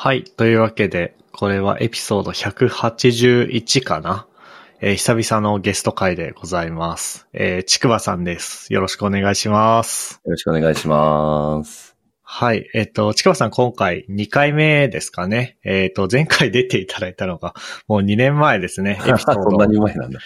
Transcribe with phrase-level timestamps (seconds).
[0.00, 0.22] はい。
[0.22, 4.28] というわけで、これはエピソード181かな
[4.80, 7.26] えー久々のゲスト会でございます。
[7.32, 8.72] えー、ちくわさんです。
[8.72, 10.20] よろしくお願いします。
[10.24, 11.96] よろしくお願いします。
[12.22, 12.70] はい。
[12.74, 15.58] えっ、と、ちくわさん今回2回目ですかね。
[15.64, 17.54] えっ、と、前回出ていただいたのが、
[17.88, 19.00] もう2年前ですね。
[19.04, 20.20] エピソーそんなドに前なんだ。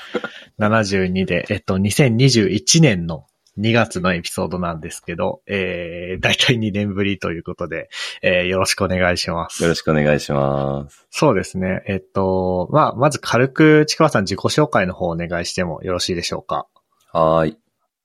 [0.59, 3.25] 72で、えっ、と、2021年の
[3.58, 7.88] 2月のエピソードなんですけど、えー、だいたい2年ぶりということで、
[8.22, 9.62] えー、よろしくお願いします。
[9.62, 11.06] よろしくお願いします。
[11.10, 11.82] そうですね。
[11.86, 16.66] えっと、まあ、まず軽く、ちくわさん自己紹介の方お願いしてもよろしいでしょうか？
[17.12, 17.58] はーい。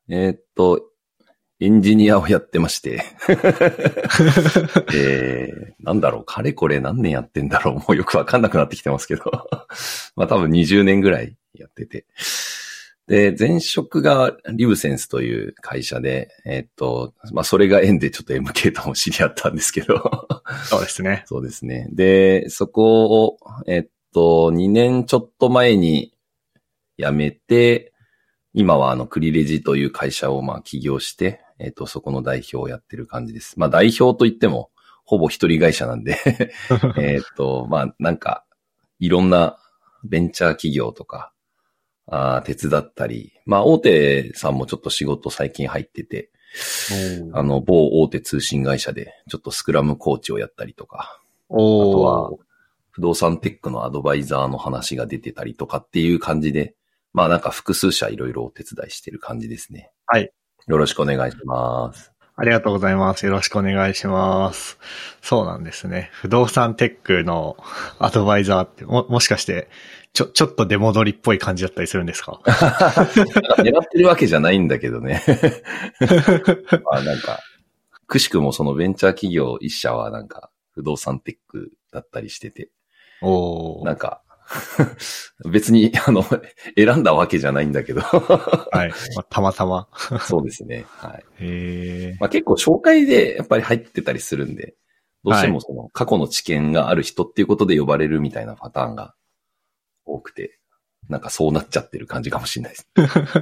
[0.09, 0.81] えーっと、
[1.59, 3.03] エンジニアをやってまして、
[4.93, 9.23] えー、なんだろう、かれこれ何年やってんだろう、もうよくわかんなくなってきてますけど。
[10.15, 12.05] まあ多分20年ぐらいやってて。
[13.07, 20.27] で、前職がリブセンスという会社で、えーっと、まあそれが縁でちょっと MK とも知り合ったんですけど。
[20.65, 21.23] そうですね。
[21.25, 21.87] そうですね。
[21.91, 26.13] で、そこを、えっと、2年ちょっと前に
[26.97, 27.93] 辞めて、
[28.53, 33.57] 今はあの、クリレジという会社をまあ起業して、えっと、そこの代表をやってる感じです。
[33.57, 34.69] まあ代表といっても、
[35.05, 36.17] ほぼ一人会社なんで、
[36.99, 38.43] えっと、まあなんか、
[38.99, 39.57] いろんな
[40.03, 41.31] ベンチャー企業とか、
[42.07, 46.29] あー手伝ったり、まあ大手さんもちょっと仕事最近入ってて、
[47.33, 52.37] あの、某大手通信会社で、ちょっとスクラムコーチをやったりとか、おあとはー、
[52.91, 56.75] 不動産テックのアドバイザーの話が出てたりとかっていう感じで、
[57.13, 59.91] まあなんか複数社いろいろお手伝いしてる感じですね。
[60.05, 60.31] はい。
[60.67, 62.11] よろしくお願いします。
[62.39, 63.25] ありがとうございます。
[63.25, 64.77] よろしくお願いします。
[65.23, 66.11] そうなんですね。
[66.13, 67.57] 不動産テックの
[67.97, 69.69] アドバイザーって、も、もしかして、
[70.13, 72.39] ちょ、ちょっと出戻りっぽい感じだったりするんですか？
[73.57, 75.23] 狙ってるわけじゃないんだけどね。
[76.91, 77.39] まあなんか、
[78.05, 82.69] くしくもそのベンチャー企業一社はなんか不動産テックだったりしてて、
[83.23, 84.21] おーなんか、
[85.49, 86.23] 別にあの、
[86.75, 88.89] 選んだわけじゃないんだけど、はい。
[89.15, 89.87] まあ、たまたま。
[90.21, 90.85] そうですね。
[90.87, 91.23] はい。
[91.39, 94.75] へーまあ結構紹介でやっぱり入ってたりするんで、
[95.23, 99.13] どうしてもその過去の知見がある人っていうことで呼ばれるみたいなパターンが
[100.05, 100.59] 多くて、
[101.09, 102.77] なんかそうなっちゃってる感じかもしれないで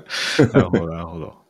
[0.10, 0.44] す。
[0.54, 1.45] なるほど、なるほど。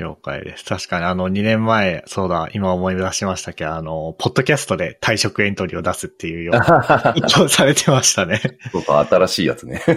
[0.00, 0.64] 了解です。
[0.64, 8.40] 確かにあの2年前、そうだ、今思い出しましたけど、あの、ポッドキャストで退職エントリーを出すっていうような、 一応されてましたね。
[8.72, 9.82] そうそう新しいやつね。
[9.86, 9.94] はい。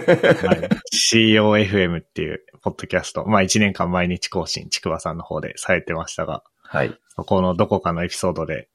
[0.94, 3.24] COFM っていうポッドキャスト。
[3.26, 6.94] まあ1年間毎日更新、ちくわさんの方でされてましたが、はい。
[7.16, 8.68] そこのどこかのエピソードで、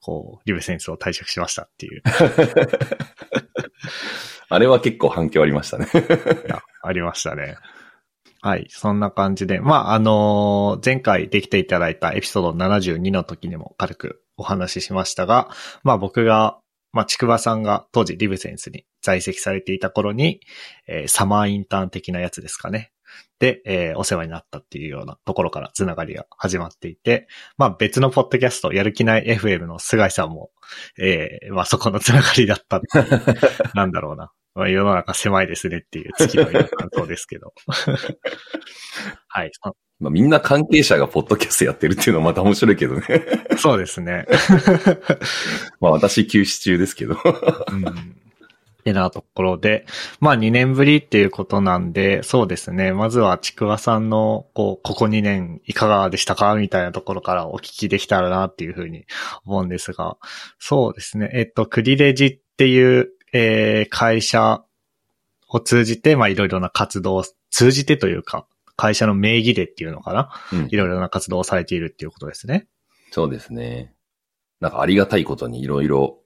[0.00, 2.02] こう、リブセンスを退職しましたっていう、
[4.50, 5.86] あれは結構反響ありましたね。
[6.82, 7.56] ありましたね。
[8.44, 8.66] はい。
[8.68, 9.58] そんな感じで。
[9.58, 15.48] まあ、あの前回できていただいたエピソード72の時にも軽くお話ししましたが、
[15.82, 16.58] まあ僕が、
[16.92, 20.40] まあ、ちくわさんが当時リブセンスに在籍されていた頃に、
[20.86, 22.92] えーサマーインターン的なやつですかね。
[23.38, 30.50] で、えーお世話になったっていうようなところからつながりが始まっていて、まあ別のポッドキャスト、やる気ない FM の菅井さんも、
[31.00, 32.82] えーまあそこのつながりだった
[33.72, 34.32] なんだろうな。
[34.54, 37.52] まあ、世の中狭いですねっていう月の感想ですけど。
[39.28, 39.50] はい。
[39.52, 43.02] そまあ、みんな関係者がポッドキャストやってるっていうのはまた面白いけどね。
[43.58, 44.26] そうですね。
[45.80, 47.16] まあ私休止中ですけど。
[47.70, 48.16] うん。
[48.84, 49.86] てなところで、
[50.20, 52.92] まあ2年ぶりっていうことなんで、そうですね。
[52.92, 59.06] まずはちくわさんの、こう、ここ2年いかがでしたかみたいなところからお聞きできたらなっていうふうに
[59.46, 60.18] 思うんですが、
[60.58, 61.30] そうですね。
[61.32, 64.64] えっと、クリレジっていう、えー会社
[65.48, 68.46] を通じて、まあいろいろな活動を通じてというか、
[68.76, 70.30] 会社の名義でっていうのかな？
[70.52, 72.68] うんいろいろな活動をされているっていうことですね。
[73.10, 73.94] そうですね。
[74.60, 76.20] なんかありがたいことにいろいろ、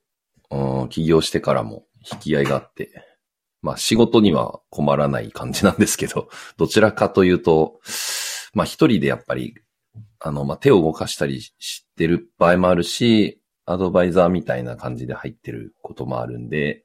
[0.50, 2.90] うん起業してからも引き合いがあって、
[3.60, 7.80] まあ仕事には困らない感じなんですけど、 どちらかというと、
[8.54, 9.54] まあ一人でやっぱり、
[10.20, 16.84] あの、まあ手を動かしたりしてる場合もあるし、アドバイザーみたいな感じで入ってることもあるんで、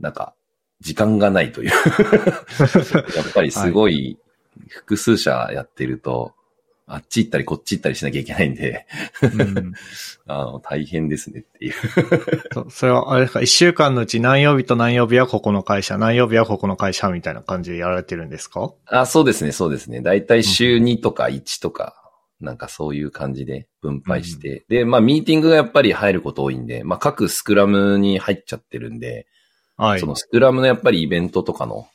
[0.00, 0.34] なんか、
[0.80, 1.70] 時間がないという。
[3.16, 4.18] やっぱりすごい、
[4.68, 6.34] 複数社やってると、
[6.88, 8.86] あっち行ったりこっち行ったりしなきゃいけないんで、
[9.20, 9.72] うん
[10.28, 11.72] あの、大変ですねっていう。
[12.52, 18.72] そそれは、あれですか、一週間のうち何曜日と何曜日はここの会社、何曜日はここの会社みたいな感じでやられてるんですか？
[18.86, 20.00] あ、そうですね、そうですね。
[20.00, 21.96] だいたい週2とか1とか、
[22.40, 24.64] なんかそういう感じで分配して。
[24.68, 29.26] で、まあミーティングがやっぱり入ること多いんで、まあ各スクラムに入っちゃってるんで、
[29.76, 30.06] はいそ。
[30.06, 31.86] のスクラムのやっぱりイベントとかの、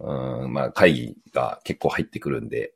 [0.00, 2.72] うん、まあ会議が結構入ってくるんで、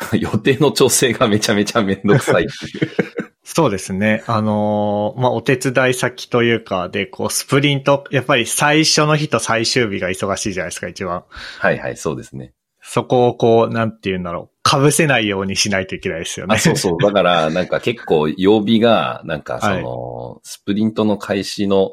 [0.18, 2.90] 予定の調整がめちゃめちゃめんどくさいっていう。
[3.42, 4.22] そうですね。
[4.26, 11.24] あのーまあ、お手伝い先というか、で、こう、スプリント、やっぱり最初の日と最終日が忙しいじゃないですか、一番。
[11.58, 12.52] はいはい、そうですね。
[12.80, 14.86] そこをこう、なんて言うんだろう。
[14.86, 16.56] 被せないようにしないといけないですよね。
[16.56, 16.98] あ、そうそう。
[17.02, 21.92] だから、なんか結構曜日が、なんかその、スプリントの開始の、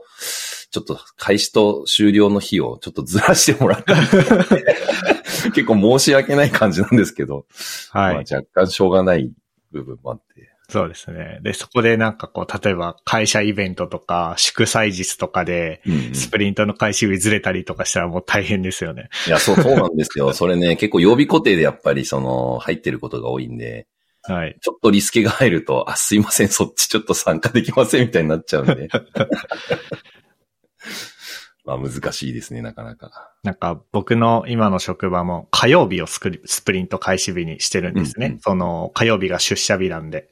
[0.69, 3.93] ちょっと開始と終了の日をちょっとずらしてもらって、
[5.53, 7.45] 結構申し訳ない感じなんですけど、
[7.91, 8.15] はい。
[8.15, 9.31] まあ若干しょうがない
[9.71, 10.51] 部分もあって。
[10.69, 11.39] そうですね。
[11.43, 19.09] で、そこでなんかこう、例えば会社イベントとか、祝祭日とかで、うんうんスプリントの開始日ずれたりとかしたらもう大変ですよね。
[19.27, 20.33] いや、そう、そうなんですよ。
[20.33, 23.87] それね、結構曜日固定でやっぱりその、入ってることが多いんで、
[24.23, 24.57] はい。
[24.61, 28.89] ちょっとリスケが入ると、あ、すいません、そっちちょっと参加できませんみたいになっちゃうんで。
[31.65, 33.33] まあ難しいですね、なかなか。
[33.43, 38.27] なんか僕の今の職場も火曜日をスクリスプリント開始日にしてるんですね。
[38.27, 40.29] うんうんその火曜日が出社日なんで。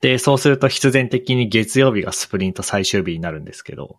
[0.00, 3.98] で、そうすると必然的に月曜日がスプリント最終日になるんですけど、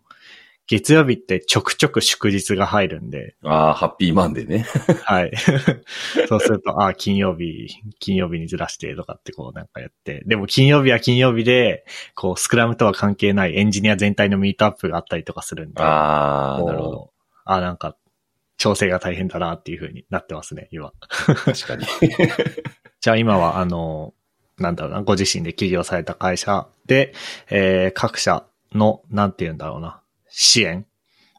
[0.66, 4.66] 月曜日ってちょくちょく祝日が入るんで、ああ、ハッピーマンデーね。
[5.04, 5.32] はい。
[6.28, 7.68] そうすると、あ金曜日、
[7.98, 11.84] 金曜日にずらしてとかってこうなんかやって、でも金曜日は金曜日で、
[12.14, 17.10] こうスクラムとは関係ないエンジニア全体のミートアップがあったりとかするんで、ああ、なるほど。
[17.44, 17.96] あ、なんか、
[18.56, 20.92] 調整が大変だなっていう風になってますね、今。
[21.44, 21.84] 確かに。
[23.00, 24.14] じゃあ今は、あの、
[24.58, 27.12] なんだろうな、ご自身で起業された会社で、
[27.50, 30.00] えー各社の、なんて言うんだろうな、
[30.36, 30.84] 支援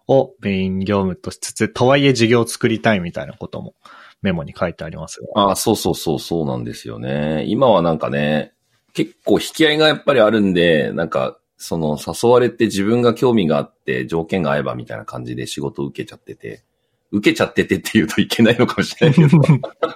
[0.08, 3.74] をメイン業務としつつ、とはいえ事業を作りたいみたいなことも
[4.22, 5.28] メモに書いてありますが。
[5.42, 7.44] ああ、そうそうそう、そうなんですよね。
[7.48, 8.54] 今はなんかね、
[8.94, 16.64] 結構引き合いがやっぱりあるんで、なんか、その誘われて自分が興味があって条件が合えばみたいな感じで仕事を受けちゃってて、
[17.12, 19.42] 受けちゃっててって言うといけないのかもしれないけど。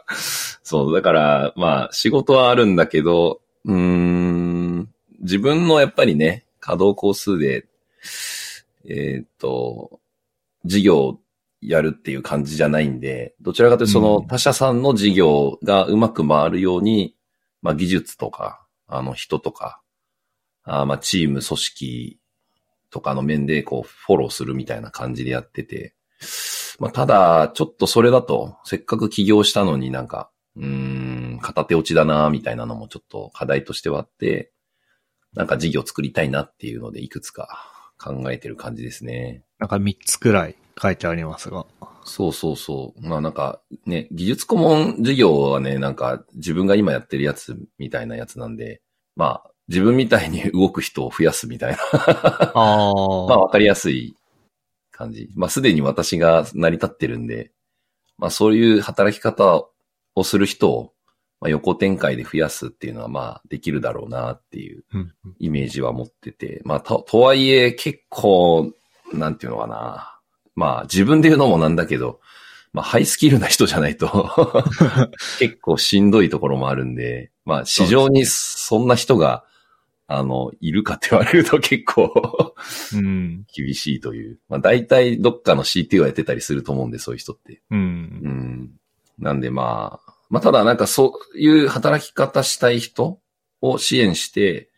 [0.64, 4.90] そう、だから、まあ、仕事はあるんだけど、うーん、
[5.22, 7.66] 自分のやっぱりね、稼働工数で、
[8.86, 10.00] えーっと、
[10.66, 11.20] 事業を
[11.62, 14.28] やるっていう感じじゃないんで、どちらかというとそのうん。
[14.28, 17.16] 他社さんの事業がうまく回るように、
[17.62, 19.82] まあ技術とか、あの人とか、
[20.64, 22.20] あーまあチーム、組織
[22.90, 25.94] とかの面でこうフォローするみたいな感じでやってて、
[26.80, 34.52] まあただ、ちょっとそれだと、せっかく起業したのになんか、うーん、片手落ちだな、みたいなのもちょっと課題としてはあって、
[35.34, 39.44] なんか事業作りたいなっていうのでいくつか考えてる感じですね。
[39.60, 41.66] なんか3つくらい書いてありますが。
[42.06, 43.08] そうそうそう。
[43.08, 48.82] まあなんかね、技術顧問事業はね、なんか自分が今やってるやつみたいなやつなんで、
[49.16, 51.78] まあ自分みたいに動く人を増やすみたいな。
[51.94, 52.94] ああ。
[53.28, 54.16] まあわかりやすい
[54.92, 55.30] 感じ。
[55.36, 57.52] まあすでに私が成り立ってるんで、
[58.18, 59.66] まあそういう働き方
[60.16, 60.94] をする人を、
[61.42, 68.72] まあ、横展開で増やすっていうのはまあできるだろうなっていううんイメージは持ってて、まあと、とはいえ結構、
[69.14, 70.16] なんていうのかな。
[70.56, 72.20] まあ自分で言うのもなんだけど、
[72.74, 74.54] まあハイスキルな人じゃないと
[75.40, 79.46] 結構しんどいところもあるんで、まあ市場にそんな人が、
[80.12, 82.56] あの、いるかって言われると結構
[82.96, 83.46] うん。
[83.56, 84.40] 厳しいという。
[84.50, 87.62] まあ大体どっかの CT をやってたりすると思うんで、そういう人って。
[87.70, 87.80] うん。
[87.80, 87.84] う
[88.30, 88.72] ん。
[89.20, 93.20] なんでまあ、まあただなんかそういう働き方したい人
[93.62, 94.70] を支援して、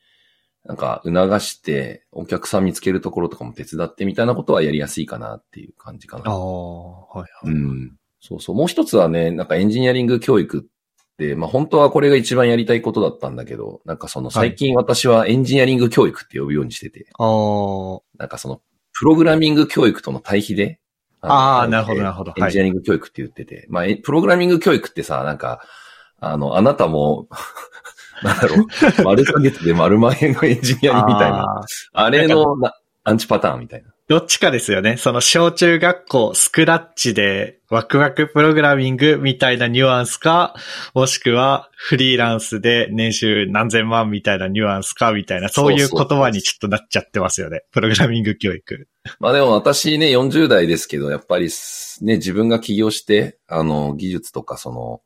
[0.63, 6.35] なんか促してお客さん見つけるところとかも手伝ってみたいなことはやりやすいかなっていう感じかああ、な。
[6.35, 7.29] はいはい。
[7.45, 7.95] うん。
[8.19, 8.55] そうそう。
[8.55, 18.61] もう一つはね、なんかエンジニアリング教育って、まあ本当はこれが一番やりたいことだったんだけど、なんかその最近私はエンジニアリング教育って呼ぶようにしてて、ああ、なんかその
[18.93, 20.79] プログラミング教育との対比で、
[21.21, 22.33] ああ、のなるほど、なるほど。
[22.37, 25.61] エンジニアリング教育って言ってて、まあ、えプログラミング教育ってさ、なんか、
[26.19, 27.27] あの、あなたも、
[28.23, 28.67] なんだろう、
[29.03, 32.73] 丸ヶ月で丸万円のエンジニアにみたいな、あれのな
[33.03, 33.90] アンチパターンみたいな。
[34.11, 34.97] どっちかですよね。
[34.97, 40.53] その小中学校、スクラッチでワクワクプログラミングみたいなニュアンスか、
[40.93, 47.61] もしくはフリーランスで年収何千万みたいなニュアンスかみたいな、そういう言葉にちょっとなっちゃってますよね。
[47.71, 48.89] プログラミング教育。
[49.21, 51.47] まあでも私ね、40代ですけど、やっぱり
[52.01, 54.99] ね、自分が起業して、あの、技術とかその、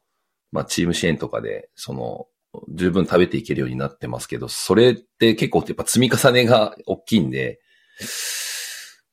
[0.52, 2.26] まあチーム支援とかで、その、
[2.70, 7.60] 十分食べていけるようになってますけど、それって結構やっぱ積み重ねが大きいんで、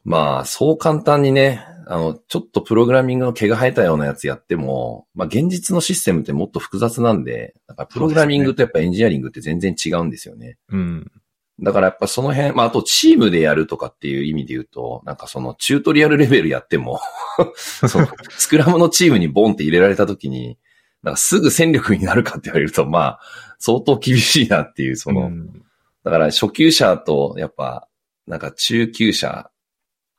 [0.04, 10.59] まあ、そう簡単にね、あの、ちょっとプログラミングの毛が生えたようなやつやっても、まあ現実のシステムってもっと複雑なんで、だからプログラミングとやっぱエンジニアリングって全然違うんですよね。
[10.71, 11.12] うん。
[11.61, 17.00] だからやっぱその辺、まああとチームでやるとかっていう意味で言うと、なんかそのチュートリアルレベルやっても、
[17.54, 20.59] そのスクラムのチームにボンって入れられた時に、
[21.02, 23.21] なんかすぐ戦力になるかって言われると、まあ、
[23.59, 25.62] 相当厳しいなっていう、その、うん
[26.04, 27.87] だから初級者と、やっぱ、
[28.26, 29.52] なんか中級者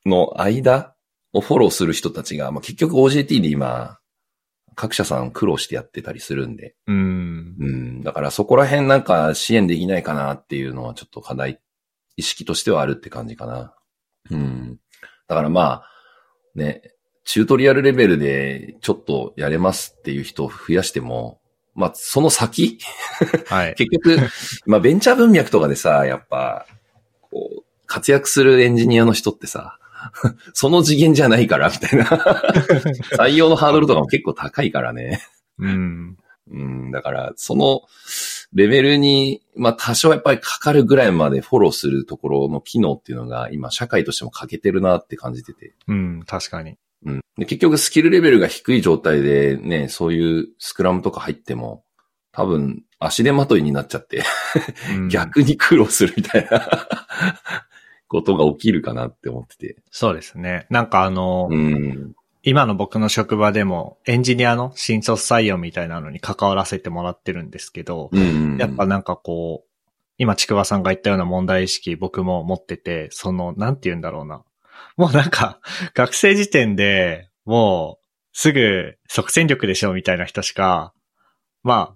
[0.05, 0.95] の間
[1.33, 3.99] をフォローする人たちが、まあ結局 OJT で今、
[4.75, 7.55] 各社さん苦労してやってたりするんで、うん。
[7.59, 8.01] うん。
[8.01, 11.59] だからそこら辺なんか支援できないかなっていうのはちょっと課題、
[12.17, 13.75] 意識としてはあるって感じかな。
[14.31, 14.79] うん。
[15.27, 15.89] だからまあ、
[16.55, 16.81] ね、
[17.25, 21.39] チュートリアルレベルでちょっとやれますっていう人を増やしても、
[21.75, 22.79] まあその先？
[23.47, 23.75] はい。
[23.77, 24.17] 結局、
[24.65, 26.67] まあベンチャー文脈とかでさ、やっぱ、
[27.21, 29.79] こう、活躍するエンジニアの人ってさ、
[30.53, 32.05] その次元じゃないから、みたいな。
[33.17, 35.21] 採用のハードルとかも結構高いからね。
[35.59, 36.17] うん。
[36.51, 37.83] うん、だから、その
[38.53, 45.73] レベルに、まあ多少やっぱりかかるぐらいまでフォローするところの機能っていうのが今社会としても欠けてるなって感じてて。
[45.87, 46.23] うん。
[46.25, 46.77] 確かに。
[47.05, 47.21] うん。
[47.37, 51.83] で結局スキルレベルが低い状態でね、そういうスクラムとか入っても、
[52.31, 54.23] 多分足手まといになっちゃって、
[54.91, 56.67] うん 逆に苦労するみたいな
[58.13, 59.77] ことが起きるかなって思ってて。
[59.89, 60.67] そうですね。
[60.69, 62.13] なんかあの、うん。
[62.43, 68.57] 今の僕の職場でもエンジニアの新卒採用みたいなのに関わらせてもらってるんですけど、うん。
[68.57, 69.69] やっぱなんかこう、
[70.19, 74.43] 今、ちくわさんが言ったような問題意識僕も持ってて、その、なんて言うんだろうな。
[74.95, 75.59] もうなんか、
[75.95, 80.93] 学生時点でもう、すぐ即戦力でしょみたいな人しか、
[81.63, 81.95] ま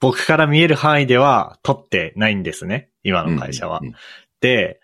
[0.00, 2.90] 僕から見える範囲では取ってないんですね。
[3.04, 3.80] 今の会社は。
[3.82, 3.94] うん
[4.40, 4.79] で、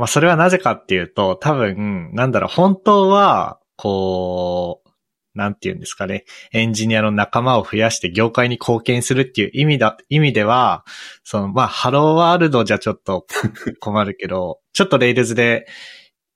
[0.00, 4.90] まあそれはなぜかっていうと、多分、なんだろう、本当は、こう、
[5.34, 10.86] なんて言うんですかね、エンジニアの仲間を増やして業界に貢献するっていう意味だ、意味では、
[11.22, 13.26] その、まあ、ハローワールドじゃちょっと
[13.78, 15.66] 困るけど、ちょっとレイルズで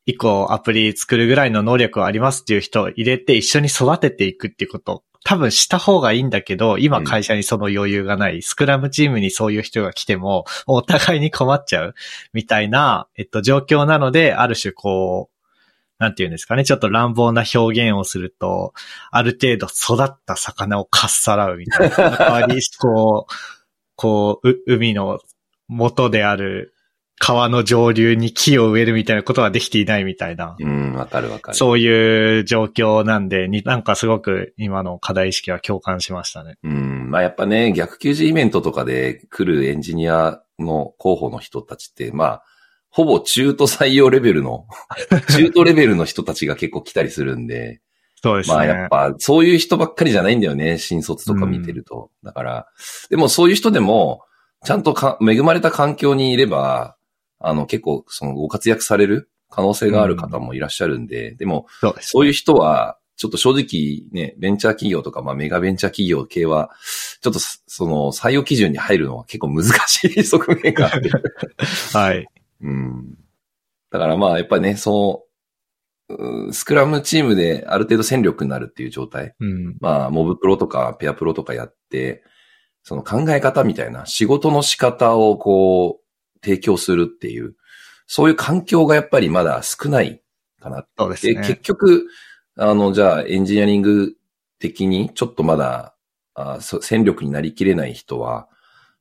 [0.05, 7.05] 一個アプリ作るぐらいの能力はありますっていう人を入れて一緒に育てていくっていうこと、多分した方がいいんだけど、今うん。
[7.05, 11.95] 会社にその余裕がない、スクラムチームにそういう人が来ても、お互いに困っちゃう。
[12.35, 15.35] みたいな、えっと、状況なので、ある種こう、
[15.99, 18.75] なんていうんですかね、ちょっと乱暴な表現をすると、
[19.11, 21.97] ある程度育った魚をかっさらうみたいな。
[21.97, 23.33] 代わり、こう、
[23.97, 25.21] こう、う海の
[25.69, 26.74] 元である
[27.19, 30.57] 川の上流に木を植えるみたいなことができていないみたいな。
[30.59, 31.57] うん、わかるわかる。
[31.57, 36.57] そういう状況なんで、になんかすごく今の課題意識は共感しましたね。
[36.63, 37.11] うん。
[37.11, 42.43] まあやっぱね、逆求人イベントとかで来るエンジニアの候補の人たちって、まあ、
[42.91, 44.67] ほぼ中途採用レベルの、
[45.35, 47.81] 中途レベルの人たちが結構来たりするんで、
[48.23, 48.57] そうですね。
[48.57, 52.11] まあやっぱそういう人ばっかりじゃないんだよね、新卒とか見てると。
[52.23, 52.67] だから、
[53.11, 54.23] でもそういう人でも、
[54.65, 56.97] ちゃんとか恵まれた環境にいれば、
[57.39, 61.95] あの結構そのご活躍される可能性がある方もいらっしゃるんで、でもそう。
[62.01, 66.71] そういう人は、ちょっと正直ね、ベンチャー企業とか、まあメガベンチャー企業系は、
[67.21, 71.11] ちょっとその採用基準に入るのは結構難しい側面があって。
[71.97, 72.27] はい。
[72.61, 73.19] うん。
[73.91, 75.25] だからまあやっぱりね、そう
[76.09, 79.35] うん、スクラムチームである程度戦力になるっていう状態。
[79.41, 79.77] うん。
[79.81, 82.23] まあ、モブプロとかペアプロとかやって、
[82.83, 86.04] その考え方みたいな仕事の仕方をこう、
[86.45, 87.55] 提供するっていう、
[88.07, 90.21] そういう環境がやっぱりまだ少ない
[90.61, 91.35] かなで、そうですね。
[91.37, 92.07] 結局、
[92.57, 94.15] あの、じゃあ、エンジニアリング
[94.59, 95.95] 的に、ちょっとまだ、
[96.37, 98.49] あそ戦力になりきれない人は、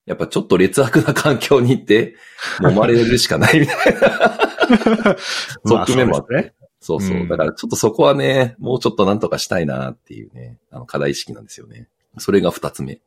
[0.05, 2.15] やっぱちょっと劣悪な環境に行って、
[2.59, 5.17] 揉まれるしかないみたいな
[5.65, 6.33] 側面もあって。
[6.33, 6.43] まあ
[6.79, 7.01] そう。
[7.01, 7.17] そうそう。
[7.17, 11.87] うんだからちょっとそこはね、もうちょっとなんとかしたいなっていうね、あの課題意識なんですよね。
[12.17, 12.99] それが二つ目。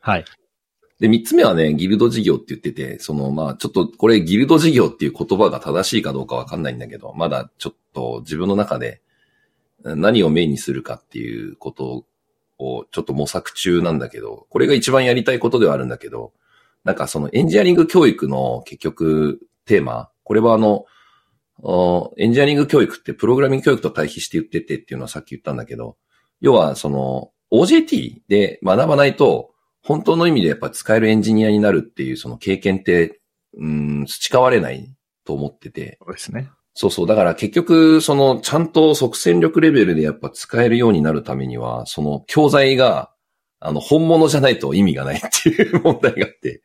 [0.00, 0.24] はい。
[1.00, 9.00] で、三つ目はね、ギルド事業って言ってて、その、まあ、ちょっとこれギルド事業っていう言葉が正しいかどうかわかんないんだけど、まだちょっと自分の中で
[9.82, 12.04] 何をメインにするかっていうこと
[12.58, 16.32] をちょっと模索中なんだけど、これが一番やりたいことではあるんだけど、
[16.84, 20.86] なんかそのエンジニアリング教育の結局テーマ、これはあの、
[22.16, 25.96] エンジニアリング教育ってプログラミング教育と対比して言っててっていうのはさっき言ったんだけど、
[26.40, 29.53] 要はその OJT で学ばないと
[29.84, 33.20] 本当の意味でやっぱ使えるエンジニアになるっていうその経験って、
[33.56, 35.98] うん、培われないと思ってて。
[36.02, 36.50] そうですね。
[36.74, 37.06] そうそう。
[37.06, 43.12] だから結局、その、ちゃんと即戦力レベルでやっぱ使えるようになるためには、その教材が、
[43.60, 46.62] あの、本物じゃないと意味がないっていう問題があって。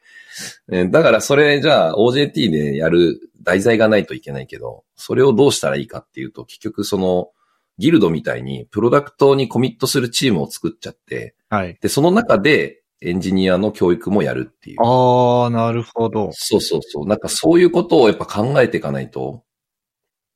[0.72, 7.30] えーだからそれじゃあ OJT でやる題材がないといけないけど、それをどうしたらいいかっていうと、結局その、
[7.78, 11.78] ギルドみたいにプロダクトにコミットするチームを作っちゃって、はい。
[11.82, 14.78] で、その中でエンジニアの教育もやるっていう。
[14.84, 16.30] ああ、なるほど。
[16.34, 17.08] そうそうそう。
[17.08, 19.44] なんかそういうことをやっぱ考えていかないと。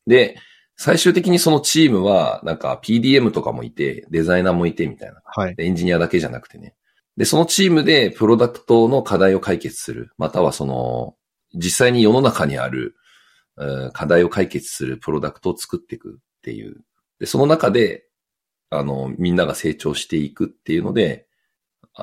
[0.07, 0.37] で、
[0.75, 5.21] 最終的にそのチームは、なんか PDM とかもいて、デザイナーもいてみたいな。
[5.25, 5.55] はい。
[5.57, 6.75] エンジニアだけじゃなくてね。
[7.17, 10.11] で、そのチームでプロダクトの課題を解決する。
[10.17, 11.15] またはその、
[11.53, 12.95] 実際に世の中にある、
[13.55, 16.81] うん課題を解決するプロダクトを作っていくっていう。
[17.19, 18.05] で、その中で、
[18.71, 21.32] あの、みんなが成長していくっていうので、あ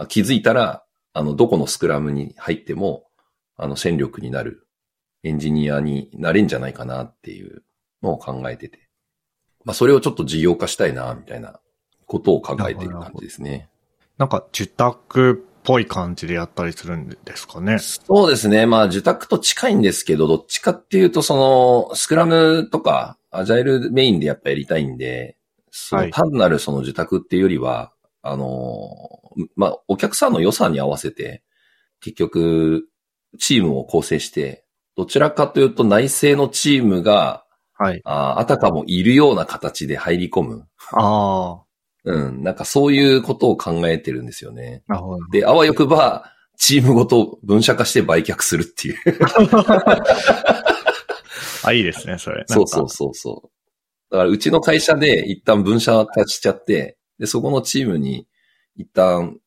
[0.08, 3.04] 気づいたら、あの、どこのスクラムに入っても、
[3.56, 4.66] あの、戦力になる
[5.22, 7.62] エンジニアになれんじゃないかなっていう
[8.02, 8.88] のを考えてて。
[9.64, 11.60] まあ、それをちょっと事業化したいな、みたいな
[12.06, 13.68] ことを考えている感じですね。
[14.16, 17.78] なんか、受託っぽい感じでやったりするんですかね。
[17.78, 18.66] そうですね。
[18.66, 21.36] まあ、受託と近いんですけど、どっちかっていうと、そ
[21.90, 25.36] の、スクラムとか、アジャイルメインでやっぱやりたいんで、
[25.70, 28.98] そのはい単なるその受託っていうよりは、あの、
[29.56, 31.42] まあ、お客さんの予算に合わせて、
[32.00, 32.88] 結局、
[33.38, 34.64] チームを構成して、
[34.96, 38.00] どちらかというと内製のチームが、はい。
[38.04, 40.66] ああたかもいるような形で入り込む。
[40.92, 41.62] ああ、
[42.04, 42.42] うん。
[42.42, 44.82] なんかそういうことを考えてるんですよね。
[44.86, 45.26] なるほど。
[45.28, 48.96] で、あわよくば、チームごと分社化して売却するっていう。
[51.64, 52.44] あ、いいですね、それ。
[52.46, 53.50] そうそうそうそ
[54.10, 54.14] う。
[54.14, 58.26] だからうちの会社で一旦分社立ちちゃって、で、そこのチームに
[58.76, 59.38] 一旦、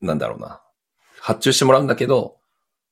[0.00, 0.62] なんだろうな、
[1.20, 2.38] 発注してもらうんだけど、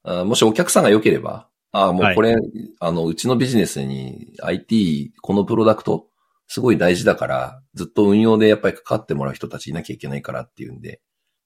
[0.04, 2.36] あもしお客さんが良ければ、あもうこれ、
[2.78, 6.06] あの、うちのビジネスに IT、このプロダクト、
[6.48, 11.00] すごい大事だから、ずっと運用でやっぱり関わってもらう人たちいなきゃいけないからっていうんで、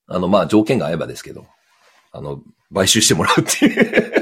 [0.08, 1.46] あの、まあ、条件が合えばですけど、
[2.12, 2.42] あの、
[2.74, 4.12] 買収してもらうっていう。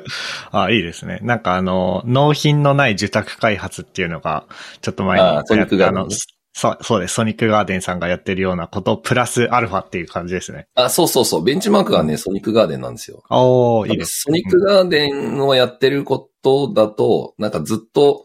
[0.50, 1.18] あ、いいですね。
[1.22, 4.46] なんかあの、納品のない受託開発っていうのが、
[4.80, 6.08] ちょっと前にああの
[6.56, 7.14] そう、そうです。
[7.14, 10.68] ソニックガーデンさんがやってるようなこと、プラスアルファっていう感じですね。
[10.74, 11.44] あ、そうそうそう。
[11.44, 13.22] ベンチマークがね、ソニックガーデンなんですよ。
[13.28, 14.22] おー、いいです。
[14.22, 18.24] ソニックガーデンをやってることだと、なんかずっと、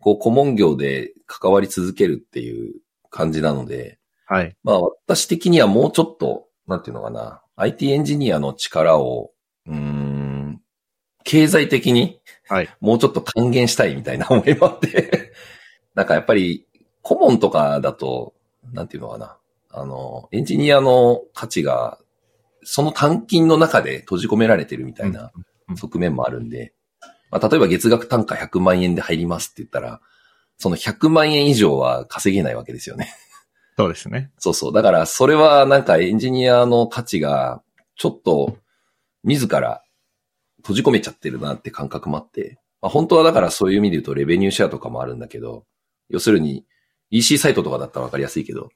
[0.00, 2.76] こう、顧問業で関わり続けるっていう
[3.10, 4.56] 感じなので、はい。
[4.64, 9.32] まあ私的にはもうちょっと、なんていうのかな、IT エンジニアの力を、
[9.66, 10.62] うーん、
[11.24, 12.68] 経済的にはい。
[12.80, 15.32] もうちょっと還元したいみたいな思いもあって、
[15.94, 16.66] なんかやっぱり、
[17.06, 18.34] 顧問とかだと、
[18.72, 19.36] なんていうのかな、
[19.70, 22.00] あの、エンジニアの価値が、
[22.64, 25.30] その単金の中で閉じ込められてるみたいな
[25.68, 26.72] うん側面もあるんで、
[27.30, 30.00] まあ、例えば月額単価100万円で入りますって言ったら、
[30.58, 33.14] その100万円以上は稼げないわけですよね。
[33.78, 34.32] そうですね。
[34.38, 34.72] そうそう。
[34.72, 37.62] だから、それはなんかエンジニアの価値が、
[37.94, 38.56] ちょっと、
[39.22, 39.82] 自ら
[40.58, 45.64] 閉じ込めちゃってるなって感覚もあって、まあ、本当はだからそういう意味で言うとレベニューシェアとかもあるんだけど、
[46.08, 46.64] 要するに
[47.10, 48.70] EC サイトとかだったらわかりやすいけど、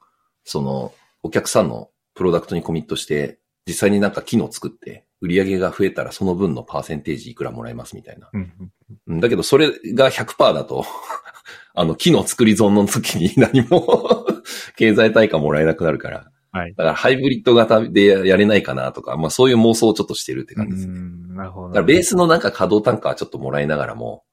[0.45, 8.31] その、お客さんのプロダクトにコミットして、実際になんか機能作って、売り上げが増えたらその分のパーセンテージいくらもらえますみたいな。
[8.33, 10.85] うんだけど、それが100%だと、
[11.75, 14.27] あの、機能作り損の時に 何も
[14.77, 16.31] 経済対価もらえなくなるから。
[16.53, 16.75] はい。
[16.75, 20.95] だから、ハイブリッド型でやれないかなとか、まあそういう妄想をちょっとしてるってう感じですね。
[20.99, 21.69] ん、なるほど。
[21.69, 24.25] だから、ベースのなんか稼働単価はちょっともらいながらも、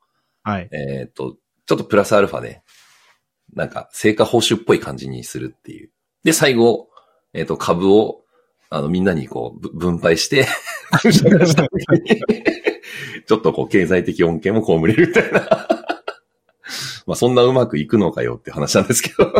[0.41, 0.69] はい。
[0.71, 2.61] えーっと、ちょっとプラスアルファで、
[3.53, 5.89] なんか、成果報酬っぽい感じにするっていう。
[6.23, 6.89] で、最後、
[7.33, 8.23] えーっと、株を、
[8.69, 10.47] あの、みんなにこう、ぶ分配して、
[13.27, 15.67] ちょっとこう、経済的恩恵も被れるみたいな。
[17.05, 19.31] まあ、そんなうまくいくのかよって話なんですけど。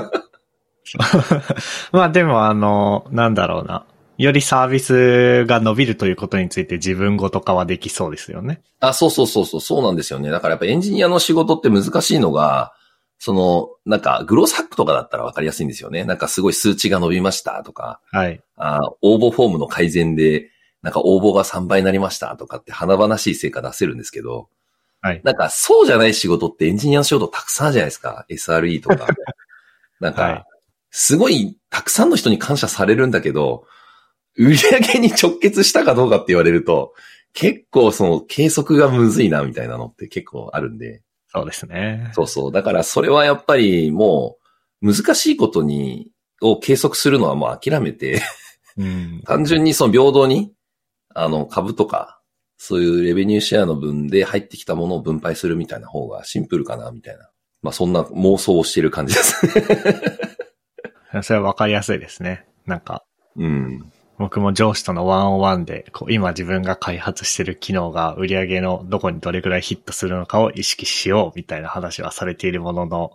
[1.91, 3.85] まあでもあの、なんだろうな。
[4.17, 8.61] よりサービスが伸びるということについて自分ごと化はできそうですよね。
[8.79, 10.31] あ、そうそうそうそう、そうなんですよね。
[10.31, 12.73] だからやっぱエンジニアの仕事って難しいのが、
[13.19, 16.03] その、なんか、グロースハックとかだったらわかりやすいんですよね。
[16.03, 18.41] なんかすごい数値が伸びましたとか、はい。
[18.55, 20.51] あ応募フォームの改善で、
[20.83, 24.49] なんか応募が3倍になりましたとかって華々しい成果出せるんですけど、
[25.01, 28.25] はいなんかそうじゃない仕事ってエンジニアの仕事たくさんあるじゃないですか。
[28.29, 29.07] SRE とか。
[29.99, 30.43] なんか、はい
[30.89, 33.65] すごいたくさんの人に感謝されるんだけど、
[34.35, 36.93] 売り上げに直結したかどうかって言われると、
[37.33, 41.01] 結構その計測がむずいなみたいなのって結構あるんで。
[41.37, 42.11] そうですね。
[42.13, 42.51] そうそう。
[42.51, 44.37] だからそれはやっぱりも
[44.81, 46.09] う難しいことに、
[46.41, 48.21] を計測するのはもう諦めて、
[48.77, 49.21] うん。
[49.25, 50.53] 単純にその平等に、
[51.13, 52.21] あの株とか、
[52.57, 57.29] そういうレベニューシェアの分で入ってきたものを分配するみたいな方がシンプルかな、みたいな。
[57.61, 59.45] まあそんな妄想をしてる感じです
[61.13, 61.21] ね。
[61.23, 62.45] それはわかりやすいですね。
[62.65, 63.03] なんか、
[63.35, 63.91] うん。
[64.17, 73.11] 僕も上司とのワンオンワンで、こう、今自分が開発してる機能が売り上げのどこにどれくらいヒットするのかを意識しようみたいな話はされているものの、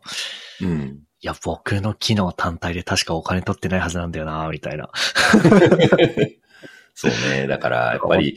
[0.60, 1.00] うん。
[1.20, 4.90] いや、僕の機能単体で確かお金取ってないはずなんだよな、みたいな。
[6.94, 7.46] そうね。
[7.46, 8.36] だから、やっぱり、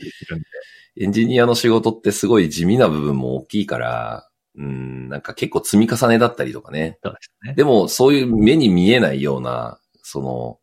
[0.98, 6.98] エンジニアの仕事ってすごい地味な部分も大きいから、うん、なんか結構積み重ねだったりとかね。
[7.02, 7.54] そうですね。
[7.54, 10.58] でも、そういう目に見えないような、その、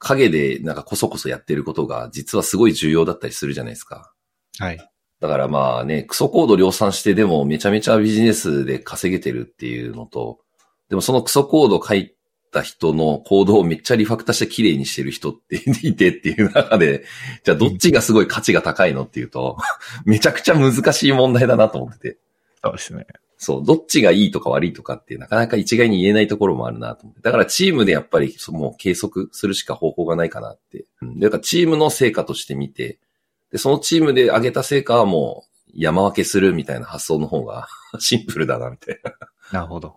[0.00, 4.12] 影でなんかこそこそやってることが実はすごい重要だったりするじゃないですか。
[4.58, 4.90] はい。
[5.20, 10.40] だからまあね、クソコード量産してでもめちゃめちゃビジネスで稼げてるっていうのと、
[10.88, 12.14] でもそのクソコード書い
[12.50, 17.04] た人のコードをめっちゃリファクタして綺麗にしてる人っていてっていう中で、
[17.44, 19.58] じゃあどっちがすごい価値が高いのっていうと、
[20.06, 22.18] めちゃくちゃ難しい問題だなと思ってて。
[22.62, 23.06] そうですね。
[23.42, 27.22] そう、どっちがいいとか悪いとかってなかなか一概に言えないところもあるなと思って。
[27.22, 30.84] だからチームでやっぱりそもう計測するしか方法がないかなって。
[31.00, 31.18] うん。
[31.18, 32.98] だからチームの成果として見て、
[33.50, 37.66] で、そのチームで上げた成果はもう山分けするみたいな発想の方が
[37.98, 39.12] シンプルだなみたいな。
[39.52, 39.96] なるほど。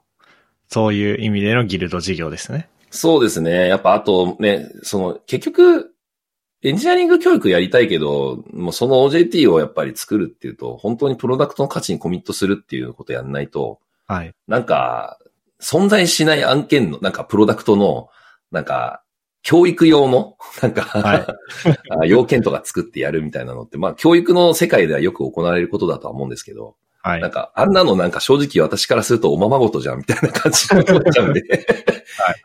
[0.69, 2.69] そういう意味でのギルド事業ですね。
[2.89, 3.67] そうですね。
[3.67, 5.92] やっぱあとね、その結局、
[6.63, 14.33] エンジニアリング教育やりたいけど、もうその OJT をやっぱり作るっていうと、本当にプロダクトの価値にコミットするっていうことやんないと、はい。
[14.47, 15.19] なんか、
[15.61, 18.09] 存在しない案件の、なんかプロダクトの、
[18.51, 19.03] なんか、
[19.41, 21.25] 教育用の、 なんか、はい
[22.01, 27.31] あ要件とか作ってやるみたいなのって、まあ教育の世界ではよく行われることだとは思うんですけど、はいなん。
[27.31, 31.41] か、あんなのなんか正直私からするとおままごとじゃんみたいな感じになっちゃうんで。
[31.41, 32.35] はい。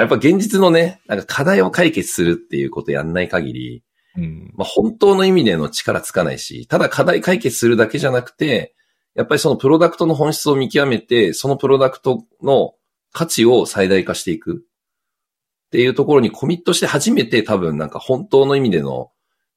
[0.00, 3.82] やっぱ現実のね、なんか課題を解決するっていうことやんない限り、
[4.16, 4.52] うん。
[4.54, 8.74] まあ本当の意味での力つかないし、ただ課題解決するだけじゃなくて、
[9.14, 12.74] やっぱりそのプロダクトの本質を見極めて、そのプロダクトの
[13.12, 19.10] 価値を最大化していくっていうところにコミットして初めて多分なんか本当の意味での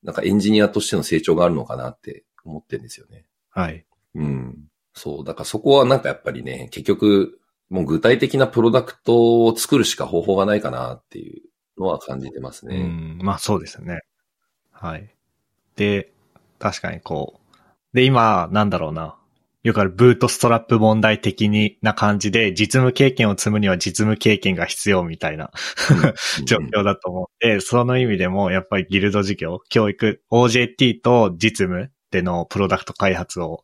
[0.03, 3.25] なんかエンジニアとしての成長があるのかなって思ってるんですよね。
[3.49, 3.85] はい。
[4.15, 4.57] うん。
[4.93, 5.23] そう。
[5.25, 7.38] だからそこはなんかやっぱりね、結局
[7.69, 11.41] もう具体的なプロダクトを作るしか方法がないかなっていう
[11.77, 12.83] のは感じてますうね。
[12.83, 13.19] ん。
[13.21, 13.99] まあそうですね。
[14.71, 15.13] はい。
[15.75, 16.11] で、
[16.57, 17.39] 確かにこ
[17.93, 17.95] う。
[17.95, 19.15] で、今、なんだろうな。
[19.61, 25.51] よくあるブートストラップ問題的にな感じで、実務経験を積むには実務経験が必要みたいな
[26.45, 33.63] 状況だと思って、その意味でもやっぱりギルド事業、教育、OJT と実務でのプロダクト開発を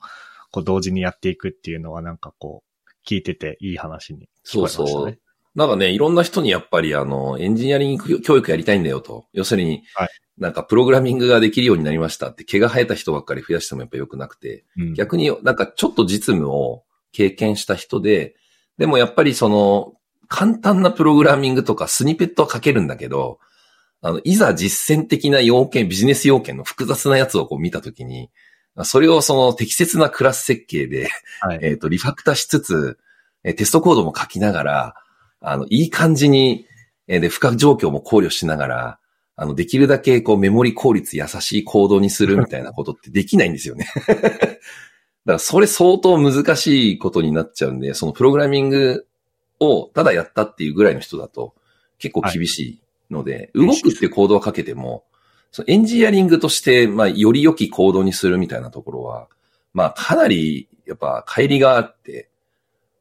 [0.52, 2.65] こう同時にやっていくっていうのはなんかこう、
[3.08, 4.90] 聞いてていい話に聞こえましたね。
[4.90, 5.20] そうそう。
[5.56, 9.26] なんかね、いろんな人にやっぱりあの、エンジニアリング教育やりたいんだよと。
[9.32, 18.36] 要するに、はいなんかプログラミングができるようになりましたって毛が生えた人ばっかり増やしてもやっぱ良くなくて、うん逆になんかちょっと実務を経験した人で、
[18.78, 19.94] でもやっぱりその、
[20.28, 23.40] 簡単なプログラミングとかスニペットは書けるんだけど、
[24.02, 28.30] あの、いざ実践的な要件、ビジネス要件の複雑なやつをこう見たときに、
[28.84, 31.10] それをその適切なクラス設計で、
[31.42, 31.60] はい。
[31.62, 33.00] えっ、と、リファクタしつつ、
[33.44, 34.96] えーテストコードも書きながら、
[35.40, 36.68] あの、いい感じに、
[37.08, 39.00] えーで、負荷状況も考慮しながら、
[39.38, 43.88] あの、できるだけ、こう、メモリ効率優しいコードにするみたいなことってできないんですよね。
[44.08, 44.60] だか
[45.26, 49.06] ら、それ相当難しいことになっちゃうんで、そのプログラミング
[49.60, 51.54] をただやったっていうぐらいの人だと、
[51.98, 55.04] 結構厳しいので、はい動くってコードは書けても、
[55.56, 59.30] そのエンジニアリングとして、まあ、より良き行動にするみたいなところは、
[59.74, 62.30] まあ、かなり、やっぱ、帰りがあって、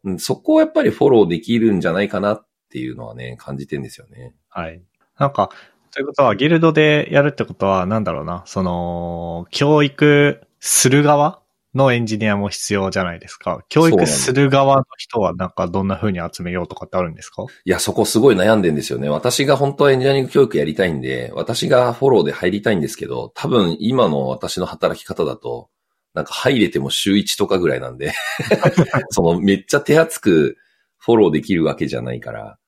[0.04, 4.36] うん、そこをやっぱりフォローできるんじゃないかなっていうのはね、感じてんですよね。
[4.50, 4.80] はい。
[5.18, 5.50] なんか、
[5.90, 11.40] ということは、ギルドでやるってことは、なんだろうな、その、教育する側
[11.74, 13.64] のエンジニアも必要じゃないですか。
[13.68, 17.44] 教育する側の人は、なんかどんな風に集めようとかってあるんですか？
[17.64, 19.08] いや、そこすごい悩んでんですよね。
[19.08, 25.68] 私が本当はエンジニアリング教育やりたいんで、私がフォローで入りたいんですけど、多分今の私の働き方だと、
[26.14, 28.12] なんか入れても週1とかぐらいなんで、
[29.10, 30.56] そのめっちゃ手厚く
[30.98, 32.58] フォローできるわけじゃないから、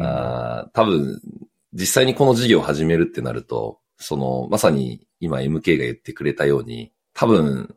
[0.00, 1.20] あー多分、
[1.72, 7.74] 実際にこの事業を始めるってなると、その、まさに今 MK が言ってくれたように、多分、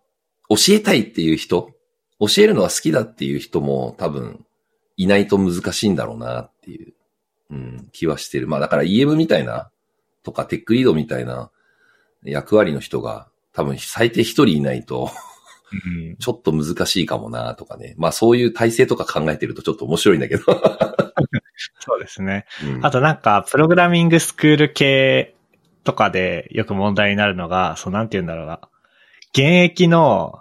[0.49, 1.71] 教えたいっていう人、
[2.19, 4.45] 教えるのは好きだっていう人も多分、
[4.97, 6.93] いないと難しいんだろうなっていう、
[7.51, 8.47] うん、気はしてる。
[8.47, 9.69] まあだから EM みたいな、
[10.23, 11.51] とかテックリードみたいな
[12.23, 15.11] 役割の人が、多分最低一人いないと、
[15.73, 17.95] うんちょっと難しいかもなとかね。
[17.97, 20.43] まあそういう体制とか考えてるとちょっと面白いんだけど。
[21.79, 22.45] そうですね。
[22.63, 25.35] うんあとなんか、プログラミングスクール系
[25.83, 28.59] とかでよく問題になるのが、そうなんて言うんだろうな。
[29.35, 30.39] 現役の、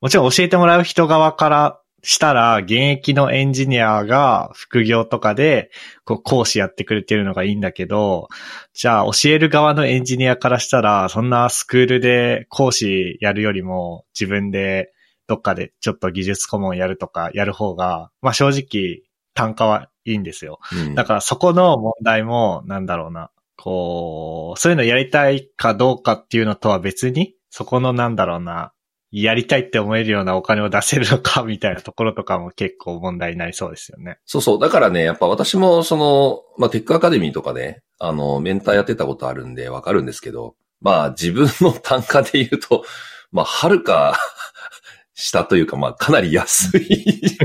[0.00, 5.70] もちろん教えてもらう人側からしたら、現役のエンジニアが副業とかで、
[6.04, 8.26] こう、講師やってくれてるのがいいんだけど、
[8.74, 14.92] じゃあ教える側のエンジニアからしたら、そんなスクールで講師やるよりも、自分で
[15.28, 19.02] どっかでちょっと技術顧問やるとかやる方が、まあ正直
[19.34, 20.58] 単価はいいんですよ。
[20.72, 28.72] うんだからそこの問題も、なんだろうな、こう、そういうのやりたいかどうかっていうのとは別に、そこのなんだろうな、
[29.10, 34.18] やりたいって思えるようなお金を出せるのかみたいなところとかも結構問題になりそうですよね。
[34.24, 34.58] そうそう。
[34.58, 42.84] だからね、やっぱ私もその、まあ、テックアカデミーとかで、あの、メンターやってたことあるんでわかるんですけど、まあ自分の単価で言うと、
[43.32, 44.18] まあ、はるか
[45.12, 47.38] 下というか、まあ、かなり安い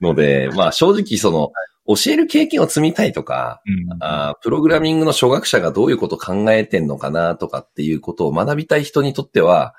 [0.00, 1.52] ので、まあ、正直その、
[1.96, 3.96] 教える経験を積みたいとか、うん。
[4.00, 9.74] あープログラミングの初学者がどういうことを考えてんのかなとかっていうことを学びたい人にとっては、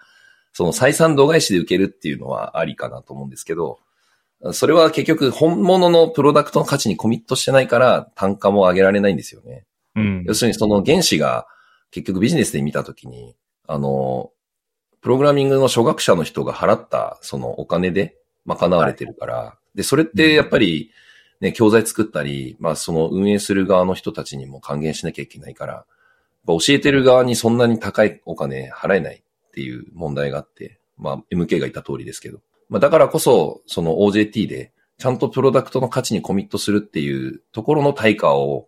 [0.54, 3.80] その採算度外視で受けるっていうのはありかなと思うんですけど、
[4.54, 9.66] それは結局本物のプロダクトの価値にコミットしてないから単価も上げられないんですよね。
[9.96, 10.24] うん。
[10.26, 11.46] 要するにその原子が
[11.92, 13.36] 結局ビジネスで見たときに、
[13.68, 14.32] あの、
[15.02, 20.92] プログラミングの初学者の人が払ったそのお金で賄われてるから、で、それってやっぱり
[21.42, 25.86] ね、教材作ったり、まあその運営する側の人たちにも還元しなきゃいけないから、
[26.48, 32.40] 教えてる側にそんなに高いお金払えないっていう問題があって、まあ MK が言った通りですけど。
[32.70, 38.68] まあだからこそ、その OJT で、ちゃんとプロダクトの価値にコミットするっていうところの対価を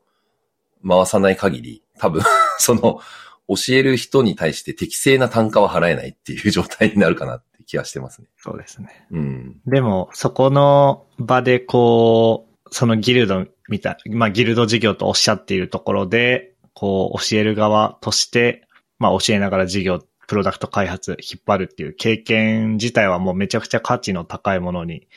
[0.88, 2.24] 回さない限り、多分、
[2.58, 3.00] その、
[3.48, 8.28] 教える人に対して適正な単価は払えないっていう状態になるかなって気がしてますね。
[8.38, 9.06] そうですね。
[9.12, 9.62] うん。
[9.68, 25.08] でも、そこの場でこう、そのギルドみたい、まあギルド事業とおっしゃっているところで、こう教える側として、まあ教えながら事業、プロダクト開発引っ張るっていう経験自体はもうめちゃくちゃ価値の高いものに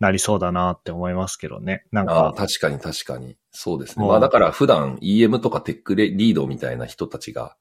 [0.00, 1.84] なりそうだなって思いますけどね。
[1.92, 3.38] なんああ、か、確かに確かに。
[3.52, 4.06] そうですね。
[4.06, 7.56] まあだから普段 EM とかテックレリードみたいな人たちが、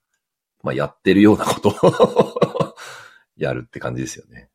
[0.61, 2.75] まあやってるようなことを
[3.37, 4.49] やるって感じですよね。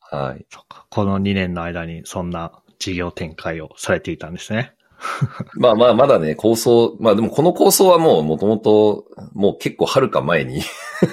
[0.00, 0.46] はい。
[0.88, 4.74] この2年の間にそんな事業展開をされていたんですね。
[5.54, 10.62] まあまあまだね、構想、まあでもこの構想はもう元々、もう結構はるか前に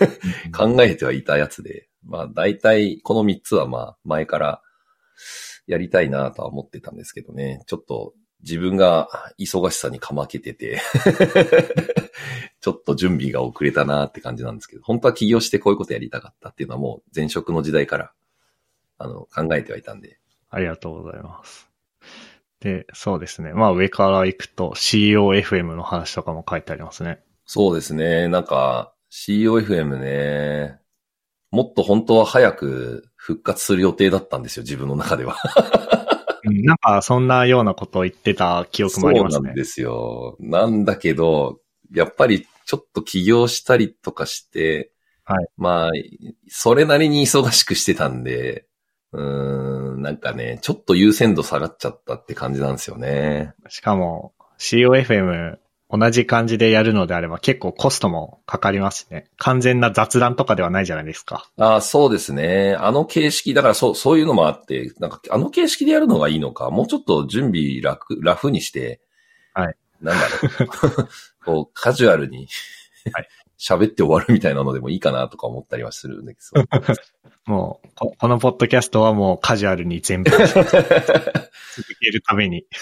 [0.55, 4.61] 考えてはいたやつで、まあ大体この3つはまあ前から
[5.67, 7.61] やりたいなとは思ってたんですけどね。
[7.67, 10.81] ちょっと自分が忙しさにかまけてて、
[12.59, 18.13] ちょっと準備が遅れたなって感じなんですけど、本当は起業してこういうことやりたかったっていうのはもう前職の時代から、
[18.97, 20.20] あの、考えてはいたんで。
[20.51, 21.69] ありがとうございます。
[22.59, 23.53] で、そうですね。
[23.53, 27.19] まあ上から行くと COFM の話とかも書いてありますね。
[27.45, 28.27] そうですね。
[28.27, 30.79] なんか、COFM ね、
[31.49, 35.37] もっと本当は早く復活する予定だったんですよ、自分の中では。
[36.43, 39.37] うんなんかそんなようなことを言ってた記憶もありますね。
[39.37, 40.37] そうなんですよ。
[40.39, 41.59] なんだけど、
[41.93, 44.91] やっぱりちょっと起業したりとかして、
[45.23, 45.91] はいまあ、
[46.47, 48.65] それなりに忙しくしてたんで、
[49.13, 53.53] うーん、なんかね、ちょっと優先度下がっちゃったって感じなんですよね。
[53.69, 55.57] しかも COFM
[55.89, 59.29] 同じ感じでやるのであれば結構コストもかかりますしね。
[59.37, 61.49] 完全な雑談とかではないじゃないですか。
[61.57, 62.75] ああ、そうですね。
[62.79, 69.01] あの形式、だからそう、そういうのもあって、なんか、あの形式でやるのがいいのか、もうちょっと準備楽、ラフにして、
[69.53, 69.75] はい。
[69.99, 70.21] なんだ
[70.59, 71.09] ろう。
[71.43, 72.47] こう、カジュアルに
[73.13, 73.27] はい、
[73.59, 76.63] 喋って終わるみたいなのでもいいかなとか思ったりはするんだけど。
[77.45, 80.45] もうこ、このポッドキャストはもうカジュアルに全部続
[81.99, 82.65] けるために。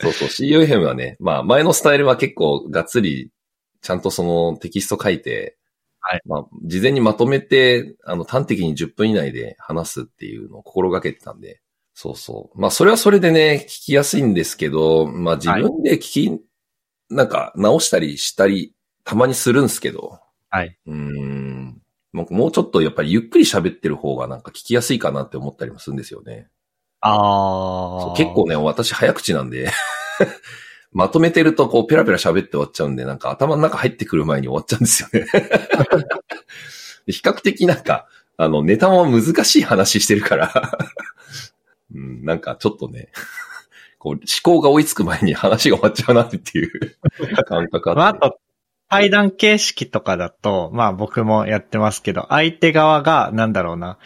[0.00, 3.30] そうそう、COFM はね、まあ前のスタイルは結構がっつり、
[3.80, 5.56] ちゃんとそのテキスト書いて、
[6.02, 6.22] はい。
[6.26, 11.60] まあ、事前にまとめて、あの、端的に10分以内で話すっていうのを心がけてたんで、
[11.94, 12.60] そうそう。
[12.60, 16.40] まあ、それはそれでね、聞きやすいんですけど、まあ、自分で聞き、
[17.08, 20.76] なんか、直したりしたり、たまにするんですけど、はい。
[20.86, 21.81] うーん。
[22.12, 26.48] もうもうちょっとやっぱりゆっくり喋ってる方がなんか聞きやすいかなって思ったりもするんですよね。
[27.00, 28.16] ああ。
[28.16, 29.70] 結構ね、私早口なんで、
[30.92, 35.26] まとめてるとこうペラペラ喋って終わっちゃうんで、なんか頭の中入ってくる前に終わっちゃうんですよね。
[37.06, 40.78] で 比較的なんか、あの、ネタも難しい話してるから、
[41.94, 43.10] うん、なんかちょっとね、
[43.98, 46.96] こう思考が追いつく前に話が終わっちゃうなっていう
[47.46, 47.98] 感覚あって。
[47.98, 48.38] まあ、あと、
[48.92, 53.98] 対談形式とかだと、まあ僕もやってますけど、相手側が、なんだろうな、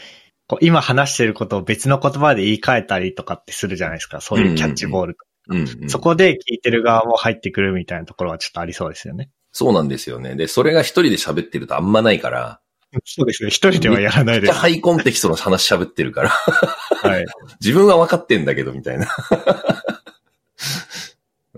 [0.46, 4.20] こう今話してることを別の言葉で言い換えたりとかってするじゃないですか。
[4.20, 5.24] そういうキャッチボールとか。
[5.48, 9.30] うんうんそこで聞いてる側も入ってくるみたいなところはちょっとありそうですよね。
[9.52, 10.34] そうなんですよね。
[10.34, 12.60] で、それが一人で喋ってるとあんまないから、
[13.04, 13.50] そうですね。
[13.50, 14.52] 一人ではやらないです。
[14.52, 17.24] ハイコンテキストの話喋ってるから、はい。
[17.60, 19.08] 自分は分かってんだけど、みたいな。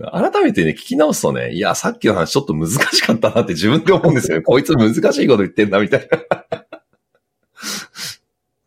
[0.00, 4.42] 改めてね、聞き直すとね、いや、さっきの話ちょっと難しかったなって自分で思うんですよね。
[4.46, 6.08] こいつ難しいこと言ってんだ、みたい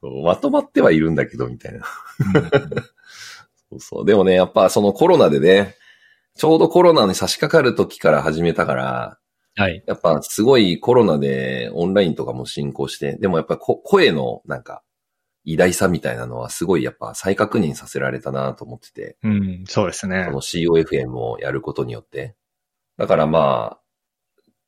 [0.02, 0.12] な。
[0.24, 1.86] まとまってはいるんだけど、みたいな。
[3.70, 4.06] そうそう。
[4.06, 5.76] でもね、やっぱそのコロナでね、
[6.36, 9.18] ちょうどコロナに差し掛かる時から始めたから、
[9.56, 9.84] はい。
[9.86, 14.82] やっぱすごいコロナでオンラインとかも進行して、でもやっぱこ声のなんか
[15.44, 20.34] 偉大さみたいなのはすごいやっぱ再確認させられたなと思ってて、うん、そうですねこ。
[20.34, 22.36] の COFM をやることによって。
[22.98, 23.78] だからま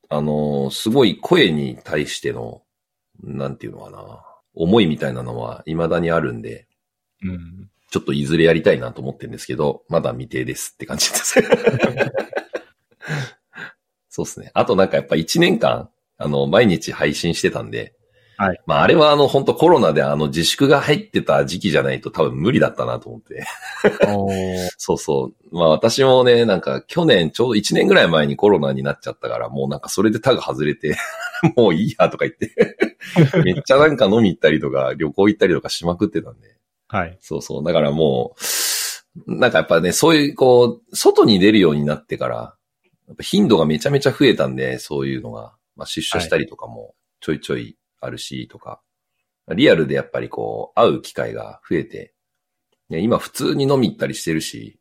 [0.09, 2.63] あ、あのーすごい声に対しての、
[3.23, 4.23] なんていうのかな、
[4.55, 6.67] 思いみたいなのは未だにあるんで、
[7.21, 7.69] うん。
[7.91, 11.39] ちょっといずれやりたいなと思ってるんですけど、まだ未定ですって感じです。
[14.09, 14.49] そうですね。
[14.55, 17.95] あとなんかやっぱ1年間、あの、毎日配信してたんで、
[18.37, 18.61] はい。
[18.65, 23.45] まああれはあの本当コロナであの自粛が入ってた時期じゃないと多分無理だったなと思って。
[24.77, 25.55] そうそう。
[25.55, 30.95] まあ私もね、なんか去年ちょうど1年ぐらい前にコロナになっちゃったから、もうなんかそれでタグ外れて、
[31.55, 32.77] もういいやとか言って、
[33.43, 36.55] めっちゃなんか飲み行ったりとか旅行行ったりとかしまくってたんで。
[36.87, 37.17] はい。
[37.21, 37.63] そうそう。
[37.63, 38.35] だからも
[39.27, 42.55] う、なんかやっぱね、そういうこう、外に出るようになってから、
[43.19, 48.81] 頻度がめちゃめちゃ増えたんで、そういうのが、まあ出社したりとかもちょいちょいあるし、とか、
[49.49, 52.13] リアルでやっぱりこう、会う機会が増えて、
[52.89, 54.79] ね今普通に飲み行ったりしてるし、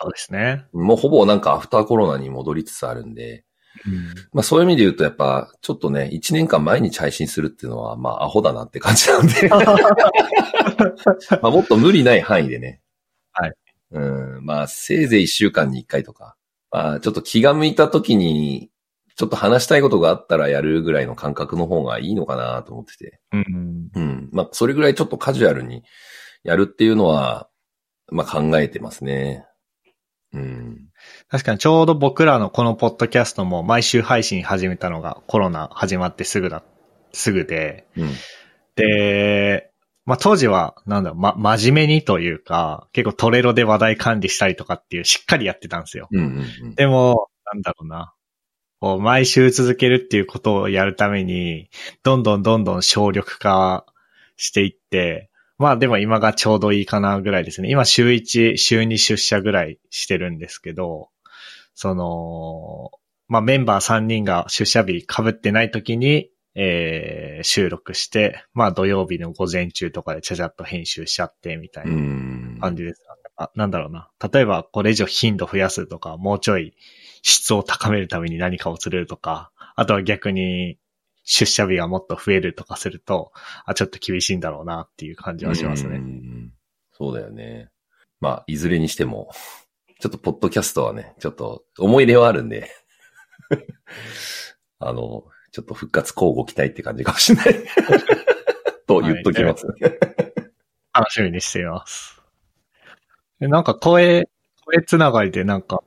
[0.00, 0.64] そうですね。
[0.72, 3.44] もうほぼなんかアフターコロナに戻りつつあるんで、
[3.86, 4.14] うん。
[4.32, 9.48] まあそういう意味で言うとやっぱちょっとね、1年間毎日配信するっていうのはまあアホだなって感じなんで、
[11.40, 12.80] まあもっと無理ない範囲でね。
[13.32, 13.52] はい。
[13.92, 14.00] う
[14.40, 16.36] ん、まあせいぜい1週間に1回とか、
[16.72, 18.71] まあちょっと気が向いた時に、
[19.16, 23.20] ちょっと話したいことがあったらやるぐらいの感覚の方がいいのかなと思ってて。
[23.32, 23.88] うん。
[23.94, 24.28] うん。
[24.32, 25.82] まあそれぐらいちょっとカジュアルに
[26.44, 27.48] やるっていうのは、
[28.10, 29.46] まあ考えてますね。
[30.32, 30.88] うん。
[31.28, 36.62] 確かにちょうど僕らのこのポッドキャストも毎週配信始めたのがコロナ始まってすぐだ、
[37.12, 38.10] すぐで、うん。
[38.76, 39.70] で、
[40.04, 46.08] まあ当時は、なんだろう、ま、真面目にというか、結構トレロで話題管理したりとかっていうしっかりやってたんですよ。
[46.10, 46.74] うんうんうん。
[46.74, 48.12] でも、なんだろうな。
[48.82, 51.70] こう、毎週続けるっていうことをやるために、
[52.02, 53.86] どんどんどんどん省力化
[54.36, 57.70] していって、まあでも今がちょうどいいかなぐらいですね。
[57.70, 61.10] 今週1、週2出社ぐらいしてるんですけど、
[61.76, 62.90] その、
[63.28, 73.04] まあメンバー3人が出社日被ってない時に、えー、収録して、まあ土曜日の午前中とかでちゃちゃっと編集しちゃってみたいうなん感じです。
[73.36, 74.10] あなんだろうな。
[74.32, 76.74] 例えば、これ以上頻度増やすとか、もうちょい
[77.22, 80.78] 質を高めるために何かをするとか、あとは逆に
[81.24, 83.32] 出社日がもっと増えるとかすると、
[83.64, 85.96] あ、ちょっと厳しいんだろうなっていう感じはしますね。
[85.96, 86.00] う
[86.92, 87.70] そうだよね。
[88.20, 89.30] まあ、いずれにしても、
[90.00, 92.70] ちょっとポッドキャストはね、ちょっと思い入れはあるんで、
[94.78, 97.54] あの、ちょっと復活交互期待って感じかもしれない。
[98.86, 99.66] と言っときます。
[100.92, 102.20] 楽しみにしています。
[103.38, 104.28] でなんか声、
[104.64, 105.82] 声つながりでなんか、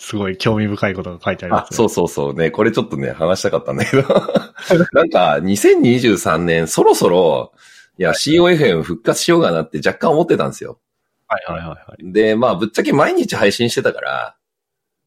[0.00, 1.76] すごい興味深いことが書いてありまあ、すね。
[1.76, 2.50] そうそうそうね。
[2.50, 4.02] これちょっとね、話したかったんだけど。
[4.92, 7.52] なんか、2023年、そろそろ、
[7.98, 10.80] いや、COFM 復活しようかなって若干思ってたんですよ。
[11.28, 12.12] はいはいはいはい。
[12.12, 14.36] で、まあ、ぶっちゃけ毎日配信してたから、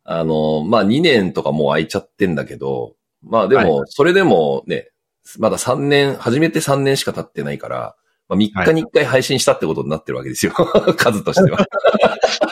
[0.03, 4.91] あの、まあ、2年とかもう空いちゃってんだけど、まあ、ではも、それでもね、
[5.39, 7.95] まだ3年、初めて3年しか経ってないから、
[8.35, 10.53] まあ、3日に1回配信したってことになってるわけですよ。
[10.97, 11.65] 数としては。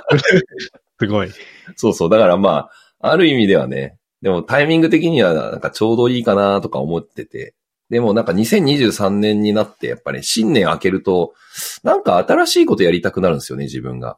[1.00, 1.32] すごい。
[1.76, 2.10] そうそう。
[2.10, 7.56] だからまあ、ある意味ではね、でもタイミング的にはなんかちょうどいいかなとか思ってて、
[7.90, 11.34] でもなんか2023年になってやっぱり新年明けると、
[11.84, 14.18] なんか新しいことやりたくなるんですよね、自分が。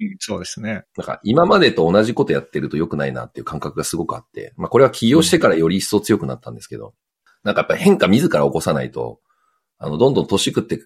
[0.00, 0.84] うんそうですね。
[0.96, 6.92] なんか今までと同じことやってると良くないなっていう感覚がすごくあって、まあこれは起業してからより一層強くなったんですけど、
[7.44, 9.20] なんかやっぱり変化自ら起こさないと、
[9.78, 10.82] あの、どんどん年食って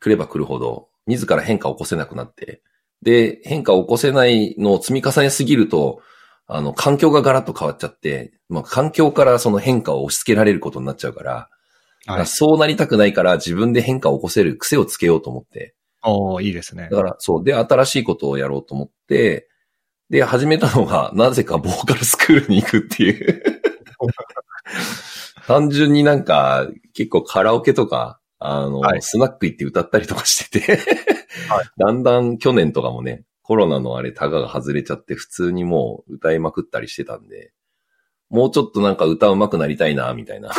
[0.00, 2.62] くればくるほど、自ら変化を起こせなくなって、
[3.02, 6.02] で、変化を起こせないのを積み重ねすぎると、
[6.46, 11.48] あの、環境がガラッと変わっちゃって、まあ環境からその変化を押し付けられることになっちゃうから、
[12.06, 12.26] はい。
[12.26, 16.96] そうなりたくないから自分で変化を起こせる癖をつけようと思って、おーいいですねだ。
[16.96, 17.44] から、そう。
[17.44, 19.48] で、新しいことをやろうと思って、
[20.10, 23.42] で、始めたのが、なぜかボーカルスクールに行くっていう。
[25.46, 30.76] 単純になんか、結構カラオケとか、あの、はいスナック行って歌ったりとかしてて、
[31.48, 37.52] はい だんだん去年とかもね、コロナのあれ、タガが外れちゃって、普通にもう歌いまくったりしてたんで、
[38.30, 40.50] もうちょっとなんか歌うまくなりたいな、みたいな。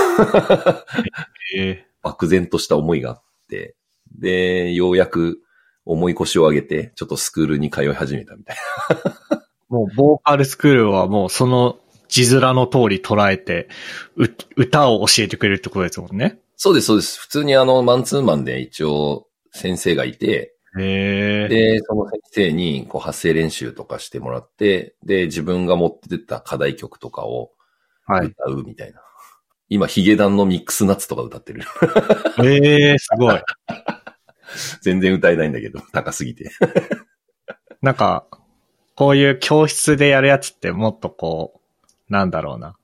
[1.56, 3.76] え漠然とした思いがあって、
[4.18, 5.42] で、ようやく
[5.86, 8.58] 重い腰を上げて、ちょっとスクールに通い始めたみたい
[8.90, 9.38] な。
[9.38, 9.40] ー
[9.70, 11.78] もう、ボーカルスクールはもうその
[12.08, 13.70] 字面の通り捉えて、
[14.16, 14.26] う
[14.56, 16.40] 歌を教えてくれるってことですもんね。
[16.62, 17.18] そうです、そうです。
[17.22, 20.58] 普通にあの、マンツーマンで一応先生がいて。
[20.76, 27.52] で、その先生にこう発声練習とかしてもらって、で、自分が持って出た課題曲とかを
[28.06, 28.28] はい。
[28.28, 29.00] 歌うみたいな。
[29.70, 31.62] 今、ヒゲダンのミックスナッツとか歌ってる。
[32.44, 33.42] ええすごい。
[34.82, 36.52] 全然歌えないんだけど、高すぎて。
[37.82, 38.26] なんか、
[38.96, 41.62] こういう教室でやるやつってもっとこ
[42.10, 42.76] う、なんだろうな。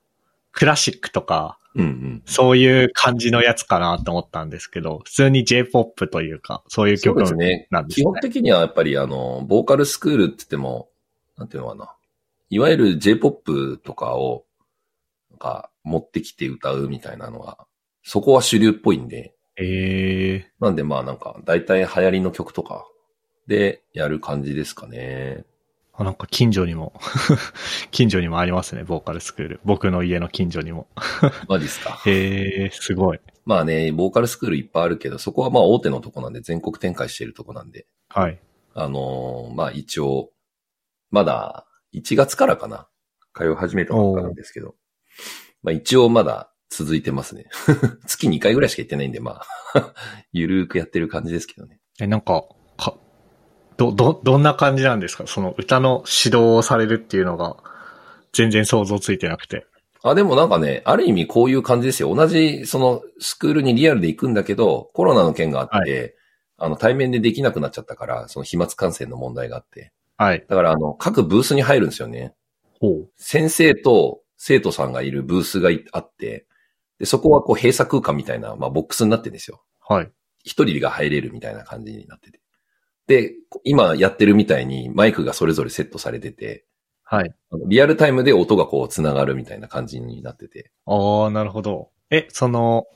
[0.56, 2.24] クラシックとか、うんうん。
[2.26, 7.68] そういう感じのやつかなと思ったんですけど、普通に J-POP というか、そういうそう曲ですね。
[7.70, 8.03] なんですね。
[8.03, 10.88] 基本的にはやっぱりあの、ボーカルスクールって言っても、
[11.38, 11.93] なんていうのかな。
[12.49, 14.45] いわゆる J-POP とかを、
[15.30, 17.68] なんか、持ってきて歌うみたいなのが、
[18.03, 22.86] そこは主流っぽいんで、ええなんでまあなんか、大体流行りの曲とか
[23.47, 25.43] でやる感じですかね。
[25.98, 26.93] あ、なんか近所にも、
[27.91, 29.60] 近所にもありますね、ボーカルスクール。
[29.64, 30.88] 僕の家の近所にも。
[31.48, 32.02] マジっすか？
[32.06, 33.20] へえすごい。
[33.46, 38.39] まあね、ボーカルスクールいっぱいあるけど、そこはまあ大手のとこなんで、全国展開してるとこなんで、はい。
[38.74, 40.32] あのーまあ一応、
[41.12, 42.88] まだ1月からかな、
[43.34, 44.76] 通い始めたばっかなんですけど、
[45.64, 47.46] まあ一応まだ続いてますね。
[48.08, 49.41] 月2回ぐらいしか行ってないんで、ま
[49.76, 49.93] あ、
[50.34, 51.80] ゆるーくやってる感じですけどね。
[52.02, 52.43] え、なんか、
[52.78, 52.98] か、
[53.78, 55.28] ど、ど、どんな感じなんですか？
[55.28, 57.57] その歌の指導をされるっていうのが、
[58.34, 59.65] 全然想像ついてなくて。
[60.03, 62.13] あ、でもなんかね、ある意味こういう感じですよ。
[62.13, 66.15] 同じ、その、スクールにリアルで行くんだけど、コロナの件があって、
[66.57, 69.91] あの、対面でできなくなっちゃったから、その飛沫感染の問題があって。
[70.17, 70.45] はい。
[70.47, 72.34] だから、あの、各ブースに入るんですよね。
[72.80, 73.09] ほう。
[73.17, 76.45] 先生と生徒さんがいるブースがいあって、
[76.99, 79.63] で、そこはこう閉鎖空間みたいな、まあボックスになってるんですよ。
[79.82, 80.11] はい。
[80.43, 82.39] 一人が入れるみたいな感じになってて。
[83.08, 83.34] で、
[83.64, 86.66] 今やってるみたいにマイクがそれぞれセットされてて、
[87.03, 87.34] はい。
[87.68, 90.72] リアルタイムで音がこう繋がるみたいな感じになってて。
[90.88, 91.91] ああ、なるほど。
[92.10, 92.88] え、その、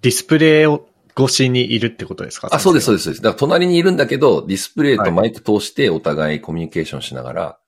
[0.00, 0.88] ディスプレイを
[1.18, 2.48] 越しにいるってことですか？
[2.50, 3.04] あ、そうです、そうでです。
[3.04, 7.58] そうですだから隣にいるんだけど、ディスプレイとマイク通してお互いコミュニケーションしながら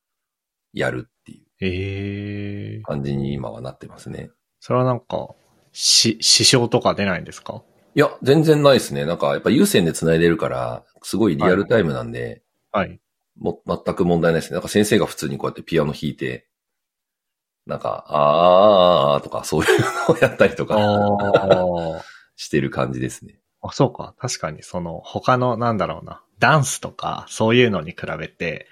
[0.73, 1.47] やるっていうす。
[1.61, 4.31] ええ感じに今はなってますね。
[4.59, 5.29] それはなんか、
[5.73, 7.63] し、支障とか出ないんですか？
[7.97, 9.05] いや、全然ないですね。
[9.05, 12.43] なんかやっぱ有線で繋いでるから、すごいリアルタイムなんで、
[12.73, 13.01] はい。
[13.37, 14.55] も、全く問題ないですね。
[14.55, 16.49] なんか先生が普通にこうやってピアノ弾いて、
[17.67, 22.05] なんか、あーあーあーとかそういうのをやったりとかああ。
[22.37, 23.39] してる感じですね。
[23.63, 24.15] あ、そうか。
[24.19, 28.67] 確かに、その、他の、なんだろうな、ダンスとか、そういうのに比べて、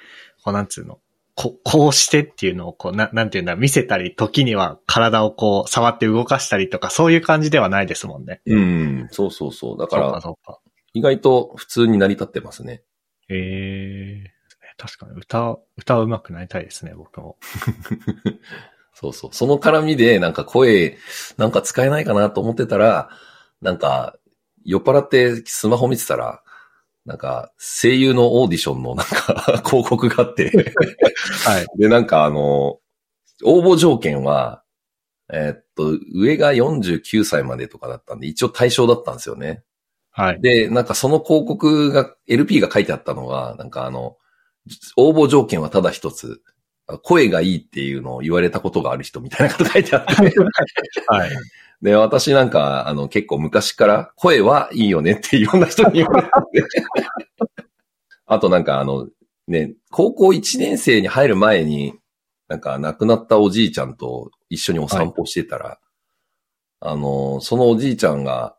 [0.44, 1.00] こう、なんつうの、
[1.34, 8.42] ここうしてっていうのを、こう、ななんていうんだ、見せたり、時には体をこう、触って動かしたりとか、そういう感じではないですもんね。
[8.46, 9.78] うん、そうそうそう。
[9.78, 10.58] だかそうか、ら、そうか。
[10.92, 12.82] 意外と普通に成り立ってますね。
[13.28, 14.32] へえ
[14.76, 17.38] 確かに、歌、歌うまくなりたいですね、僕も。
[18.94, 19.30] そうそう。
[19.32, 20.98] その絡みで、なんか声、
[21.38, 23.08] なんか使えないかなと思ってたら、
[23.60, 24.16] なんか、
[24.64, 26.42] 酔っ払ってスマホ見てたら、
[27.04, 30.74] なんか、声優のオーディションのなんか、 広告があって、
[31.44, 31.66] はい。
[31.78, 32.78] で、なんかあの、
[33.44, 34.62] 応募条件は、
[35.32, 39.64] えーっと、上が49歳までとかだったんで、一応対象だったんですよね。
[40.10, 40.40] はい。
[40.40, 44.16] で、なんかその広告が、LP が書いてあったのが、なんかあの、
[44.96, 46.42] 応募条件はただ一つ、
[47.02, 50.22] 声がいいっていうのを言われたことがある人みたいなこと書いてあって、
[51.06, 51.30] はい。
[51.82, 56.62] で、私なんか、あの、結構昔から声はいいよねっていろんな人に言われたんで。
[58.26, 59.08] あとなんかあの、
[59.48, 61.94] ね、高校1年生に入る前に、
[62.48, 65.80] なんか亡くなったおじいちゃんと一緒にお散歩してたら、
[66.80, 68.56] あの、そのおじいちゃんが、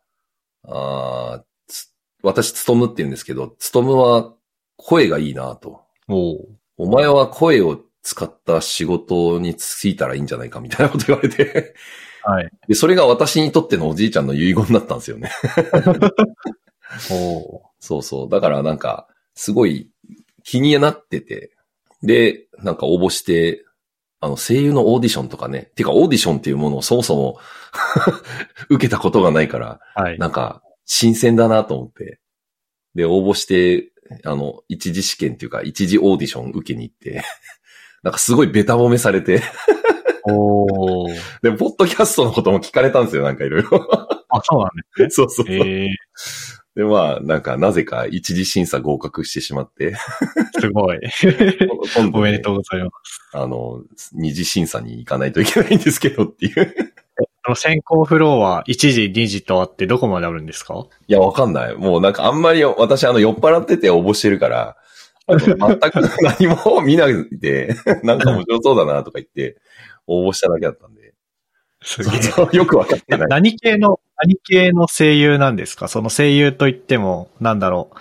[0.66, 1.44] あ
[2.24, 4.34] 私、つとむって言うんですけど、つとむは
[4.78, 5.82] 声がいいなと。
[6.08, 6.48] おう
[6.78, 11.76] お前は声を使った仕事に就いたらいいんじゃないかみたいなこと言われて、
[12.24, 12.50] はい。
[12.68, 15.32] で、それが私にとってのおじいちゃんの遺言だったんですよね。
[17.12, 18.30] おうそうそう。
[18.30, 19.90] だからなんか、すごい
[20.44, 21.52] 気になってて、
[22.02, 23.66] で、なんか応募して、
[24.20, 27.40] あの、声優のオーディションとかね、てかオーディションっていうものをそもそも
[28.70, 30.18] 受けたことがないから、はい。
[30.18, 32.20] なんか、新鮮だなと思って、
[32.96, 33.92] で、応募して、
[34.24, 37.24] あの、一次試験っていうか、一次オーディション受けに行って、
[38.04, 39.42] なんかすごいベタ褒めされて、
[40.26, 43.70] おーで、ポッドキャストのことも聞かれたんですよ、なんかいろいろ。
[44.30, 45.46] あ、そうなんでそう そうそう。
[45.46, 45.58] すね。
[45.58, 45.90] ええ
[46.76, 49.94] で、まあ、なんか、なぜか一次審査合格してしまって、
[50.60, 51.00] すごい。
[51.96, 53.22] 今度、ね、おめでとうございます。
[53.32, 53.82] あの、
[54.14, 56.76] 二次審査に行かないといけないんですけどっていう。
[57.46, 60.88] あの先行フローは1時、2時とあってどこまであるんですか？
[61.08, 61.76] いや、わかんない。
[61.76, 64.76] もうなんかあんまり、私あの、酔っ払ってて応募してるから、
[65.28, 65.68] 全く
[66.22, 69.58] 何も見ないで、なんか面白そうだなとか言って、
[70.08, 71.14] 応募しただけだったんで。
[71.82, 72.58] すげえ。
[72.58, 73.28] よくわかってない。
[73.28, 75.88] 何系の、何系の声優なんですか？
[75.88, 77.98] その声優といっても、なんだろう。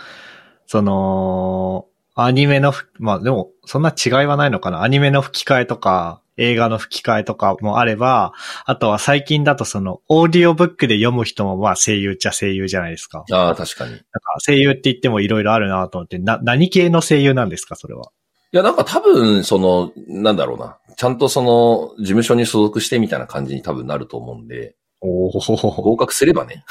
[0.67, 4.83] その、アニメのふ、まあでも、そんな違いはないのかな？
[4.83, 8.33] アニメの吹き替えとか、映画の吹き替えとかもあれば、
[8.65, 13.25] あとは最近だとその、オーディオブックで読む人もまあ声優っちゃ声優じゃないですか。
[13.31, 13.91] ああ、確かに。
[13.91, 14.07] なんか
[14.47, 18.11] 声優って言ってもいろいろあるなと思って、な、何系の声優なんですか、それは。
[18.53, 20.79] いや、なんか多分、その、なんだろうな。
[20.97, 25.31] ちゃんとその、事務所に所属してみたいな感じに多分なると思うんで、おお。
[25.31, 26.65] 合格すればね。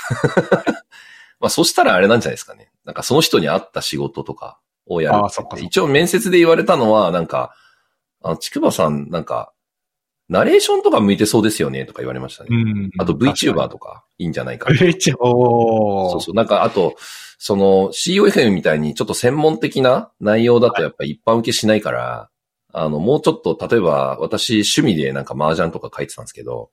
[1.39, 2.71] まあ、そしたらあれなんじゃないですかね。
[2.85, 7.55] なんかその人に合った仕事とかをやる一応面接で言われたのは、なんか、
[8.21, 9.51] あの、ちくばさん、なんか、
[10.29, 12.49] ナレーションとか向いてそうですよね、とか言われましたね。
[12.51, 12.91] うん。
[12.99, 14.75] あと VTuber とかいいんじゃないかな。
[14.75, 16.35] VTuber、そうそう。
[16.35, 16.95] なんか、あと、
[17.43, 22.29] その COFM みたいにちょっと専門的な内容だとやっぱ一般受けしないから、
[22.71, 26.69] あの、もうちょっと、例えば私趣味でなんか麻雀とか書いてたんですけど、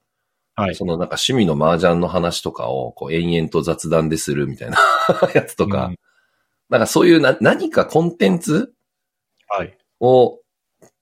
[0.56, 0.74] はい。
[0.74, 4.76] そのなんか趣味の麻雀の話とかをこう延々と雑談でするみたいな
[5.34, 5.96] やつとか、うん
[6.68, 8.74] なんかそういうな何かコンテンツ
[9.48, 9.78] はい。
[10.00, 10.38] を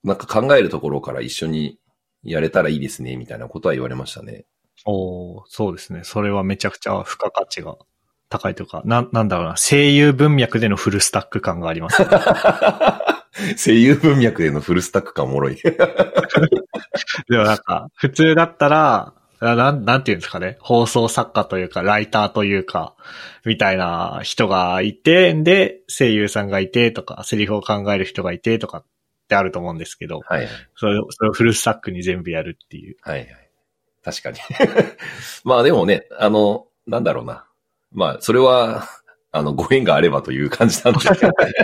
[0.04, 1.80] なんか考えるところから一緒に
[2.22, 4.46] やれたらいいですね、みたいなことは言われましたね。
[4.84, 6.02] おーそうですね。
[6.04, 7.76] それはめちゃくちゃ付加価値が
[8.28, 12.08] 高いというか、な、なんだろうな、声優文脈でのフルスタック感がありますね。
[13.56, 15.56] 声優文脈でのフルスタック感おもろい。
[15.62, 20.56] でもなんか、普通だったら、あなん、なんていうんですかね。
[20.60, 22.94] 放送作家というか、ライターというか、
[23.44, 28.84] みたいな人がいて、で、声優さんがいてとか、セリフを考える人がいてとかっ
[29.28, 30.48] てあると思うんですけど、はいはい。
[30.74, 32.96] それを、それをフルスタックに全部やるっていう。
[33.02, 33.28] はいはい。
[34.02, 34.38] 確かに。
[35.44, 37.45] まあでもね、あの、なんだろうな。
[37.96, 38.84] まあ、それは、
[39.32, 41.54] あの、ご縁があればという感じなんですけど、はい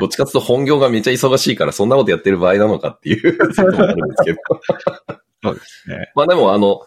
[0.00, 3.38] どっちかというと本業がめっちゃ忙しいから、そんなことやってる場合なのかっていう。
[3.54, 6.10] そうですね。
[6.14, 6.82] まあでも、あの、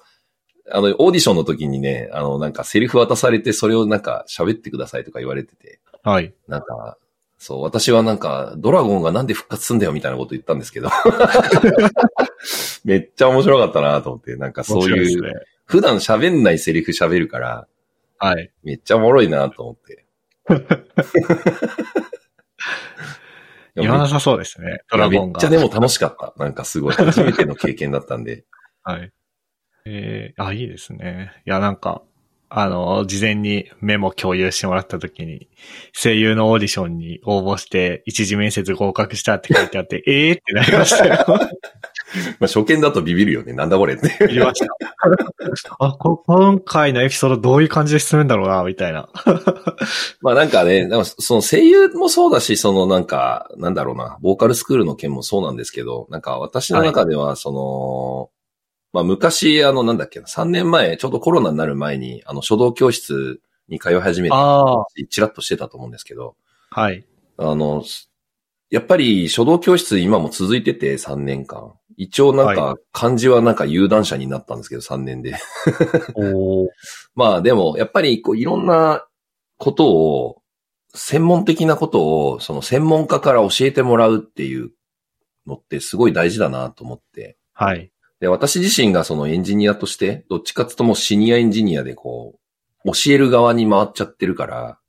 [0.70, 6.34] あの、オーディションの時にね、あの、なんかセリフ渡されて、それをなんか喋ってくださいとか言われてて、はい。
[6.48, 6.98] なんか、
[7.38, 10.90] そう、私はなんか、ドラゴンがなんで復活すんだよみたいなこと言ったんですけど、
[12.84, 15.48] めっちゃ面白かったなと思って、なんかそういう。
[15.66, 17.68] 普段喋んないセリフ喋るから、
[18.20, 18.52] はい。
[18.64, 20.06] めっちゃおもろいなと思って。
[23.76, 24.82] 言わなさそうですね。
[24.90, 25.40] ドラゴンが。
[25.40, 26.34] めっちゃでも楽しかった。
[26.44, 28.46] なんかすごい、初めての経験だったんで。
[28.84, 29.12] はい。
[29.86, 31.32] えー、あ、いいですね。
[31.46, 32.02] いや、なんか、
[32.50, 35.50] あの、事前にメモ共有してもらった時に、
[35.94, 41.26] 声優のオーディションに応募して、一次面接合格したって書いてあって、えーってなりましたよ。
[42.40, 43.54] まあ初見だとビビるよね。
[43.54, 44.18] なんだこれって。
[44.28, 44.60] 言いまし
[45.64, 45.76] た。
[45.80, 49.10] あこ、今回のエピソードどういう感じで進むんだろうな、みたいな。
[50.22, 58.30] まあなんかね、でもその声優もそうだし、そのなんか、なんだろうな、ボーカルスクールの件もそうなんですけど、なんか私の中では、その、
[58.94, 66.36] まあ昔、あのなんだっけな、3年前、ちょうどコロナになる前に、あの書道教室に通い始めたああ、ちらっとしてたと思うんですけど、
[66.70, 67.06] はい。
[67.38, 67.84] あの、
[68.70, 71.74] やっぱり書道教室今も続いてて3年間。
[72.00, 75.36] 一応なんか漢字はなんか有段者になったんですけど3年で。
[77.16, 79.08] まあでもやっぱりこういろんな
[79.58, 80.42] ことを、
[80.94, 84.72] 専門的なことをその専門家から教えてもらうっていう
[85.46, 87.38] のってすごい大事だなと思って。
[87.54, 87.92] はい。
[88.20, 92.40] で、私自身がそのエンジニアとして、どっちかっていうともうシニアエンジニアでこ
[92.86, 94.80] う、教える側に回っちゃってるから、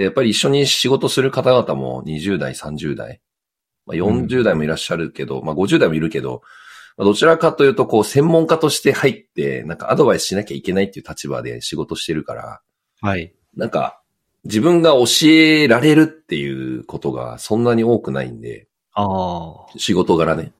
[0.00, 3.20] で、やっぱり一緒に仕事する方々も20代、30代、
[3.84, 6.40] まあ、40代もいらっしゃるけど、まあ50代もいるけど、
[6.96, 12.62] まあ、どちらかというとこう専門家として入って、なんかアドバイスしなきゃいけないっていう立場で仕事してるから、
[13.02, 13.34] はい。
[13.54, 14.00] なんか
[14.44, 20.54] 自分が教えられるっていうことがそんなに多くないんで、ああ、仕事柄ね。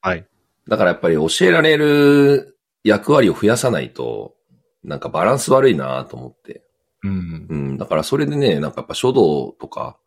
[0.00, 0.26] はい。
[0.66, 4.34] だからやっぱり教えられる役割を増やさないと、
[4.82, 6.64] なんかバランス悪いなと思って。
[7.04, 7.46] うん。
[7.48, 7.78] うん。
[7.78, 9.98] だからそれでね、なんかやっぱ書道とか、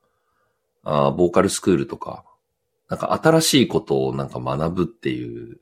[0.83, 2.25] あーボーカルスクールとか、
[2.89, 5.59] なんか新しいことをなんか学ぶっていう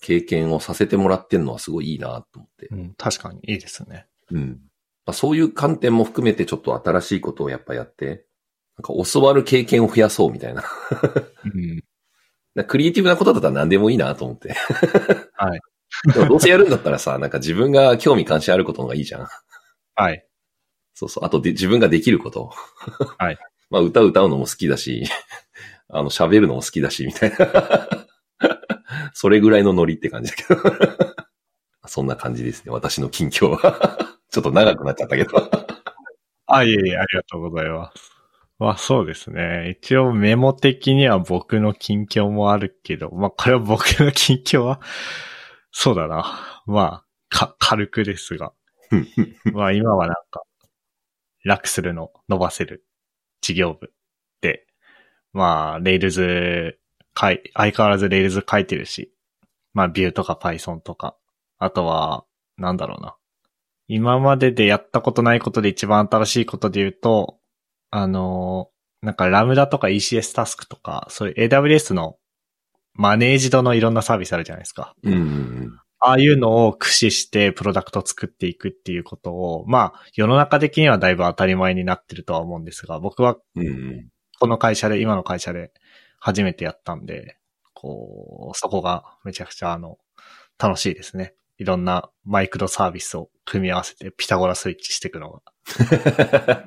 [0.00, 2.76] 経験をさせてもらってんのはすごいいいなと思ってう。
[2.76, 4.06] ん、確かにいいですね。
[4.30, 4.60] うん。
[5.06, 8.26] まあ、そういう観点も含めてちょっと新しいことをやっぱやって、
[8.76, 10.64] なんか教わる経験を増やそうみたいな。
[11.44, 11.84] うん。
[12.66, 14.54] クリエイティブなことだったら何でもいいなと思って。
[15.34, 15.60] はい。
[16.12, 19.28] でもどうせやるんだったらさ、なんか自分が興味関心あることの方がいいじゃん。
[19.94, 20.26] はい。
[20.94, 21.24] そうそう。
[21.24, 22.50] あとで自分ができること。
[23.18, 23.38] はい。
[23.70, 25.04] まあ歌歌うのも好きだし、
[25.88, 27.88] あの喋るのも好きだし、みたいな。
[29.12, 30.60] それぐらいのノリって感じだけど。
[31.86, 32.72] そんな感じですね。
[32.72, 33.98] 私の近況は。
[34.30, 35.50] ちょっと長くなっちゃったけど。
[36.46, 38.10] あ、いえいえ、ありがとうございます。
[38.58, 39.76] まあそうですね。
[39.80, 44.80] 一応メモ的には僕の近況もあるけど、まあこれは僕の近況は、
[45.72, 46.62] そうだな。
[46.66, 48.52] まあ、か、軽くですが。
[49.52, 50.42] まあ今はなんか、
[51.44, 52.84] 楽するの伸ばせる
[53.40, 53.92] 事業部
[54.40, 54.66] で、
[55.32, 56.78] まあ、レイルズ、
[57.12, 59.12] かい、相変わらずレイルズ書いてるし、
[59.72, 61.16] まあ、Vue とか Python とか。
[61.58, 62.24] あとは、
[62.56, 63.16] なんだろうな。
[63.86, 67.38] 今まででやったことないことで一番新しいことで言うと、
[67.90, 68.70] あの
[69.02, 72.16] なんかラムダとか ECS タスクとか、そういう AWS の
[72.94, 74.94] マネージドのいろんなサービスあるじゃないですか。
[75.02, 83.38] うんうんああいうのを駆使してプロダクトを作っていくっていうことを、まあ、世の中的にはだいぶ当たり前になってるとは思うんですが、僕は
[84.38, 85.72] この会社で、今の会社で
[86.18, 87.38] 初めてやったんで、
[87.72, 89.96] こう、そこがめちゃくちゃあの、
[90.58, 91.34] 楽しいですね。
[91.56, 95.42] いろんなマイクロサービスを組み合わせてピタゴラスイッチしていくのが。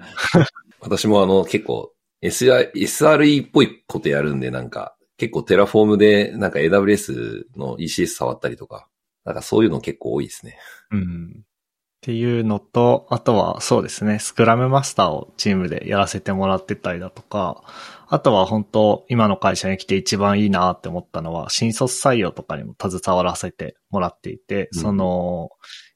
[0.81, 8.87] 私もあの結構 SR SRE っぽいことやるんでなんか結構 Terraform でなんか AWS の ECS 触ったりとか、
[9.27, 10.57] なんかそういうの結構多いですね。
[10.89, 11.41] うん。
[11.41, 17.61] っていうのと、あとはそうですね、スクラムマスターをチームでやらせてもらってたりだとか、
[18.07, 25.49] あとは本当今の会社に来て一番いいなって思ったのは、新卒採用とかにも携わらせてもらっていて、うんその、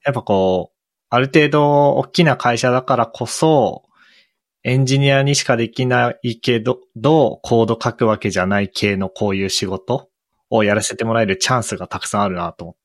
[0.04, 0.78] やっぱこう、
[1.08, 3.84] ある程度大きな会社だからこそ、
[4.64, 10.10] エンジニアにしかできないけど、どうコード書くわけじゃない系のこういう仕事
[10.50, 12.76] をやらせてもらえるチャンスがたくさんあるなと思っ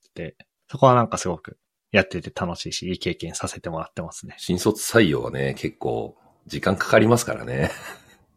[0.69, 1.57] そこはなんかすごく
[1.91, 4.35] やってて楽しいし、いい経験させてもらってますね。
[4.37, 6.15] 新卒採用はね、結構
[6.45, 7.71] 時間かかりますからね。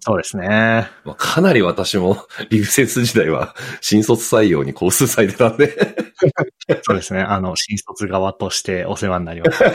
[0.01, 0.89] そうですね。
[1.05, 5.76] まあ、かなり私も リブセンス時代は新卒採用に工数割いてたんで。
[6.83, 7.20] そうですね。
[7.20, 9.62] あの、新卒側としてお世話になります。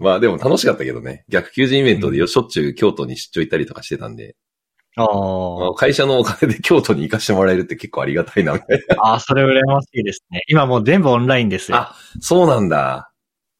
[0.00, 1.24] まあでも楽しかったけどね。
[1.28, 4.34] 逆求人イベントでよしょっちゅう京都に出張行ったりとかしてたんで、
[5.04, 8.96] あ会社のお金で京都に行かしてもらえるって結構ありがたいな、みたいな。
[9.12, 10.42] あー、それ羨ましいですね。
[10.48, 11.78] 今もう全部オンラインですよ。
[11.78, 13.10] あ、そうなんだ。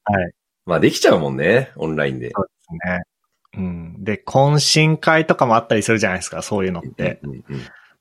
[0.04, 0.32] はい。
[0.66, 2.30] まあできちゃうもんね、オンラインで。
[2.34, 3.02] そうですね。
[3.56, 4.04] うん。
[4.04, 7.20] で、懇親会とかもあったりするじゃないですか、そういうのって。
[7.22, 7.44] うんうん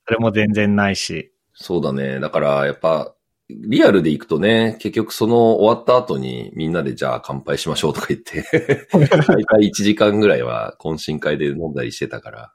[0.07, 1.33] それも全然ないし。
[1.53, 2.21] そうだね。
[2.21, 3.13] だから、やっぱ、
[3.49, 8.43] リアルで行くとね、結局その終わった後にみんなでじゃあ乾杯しましょうとか言って、
[8.91, 12.53] 大体1時間ぐらいは懇親会で飲んだりしてたから、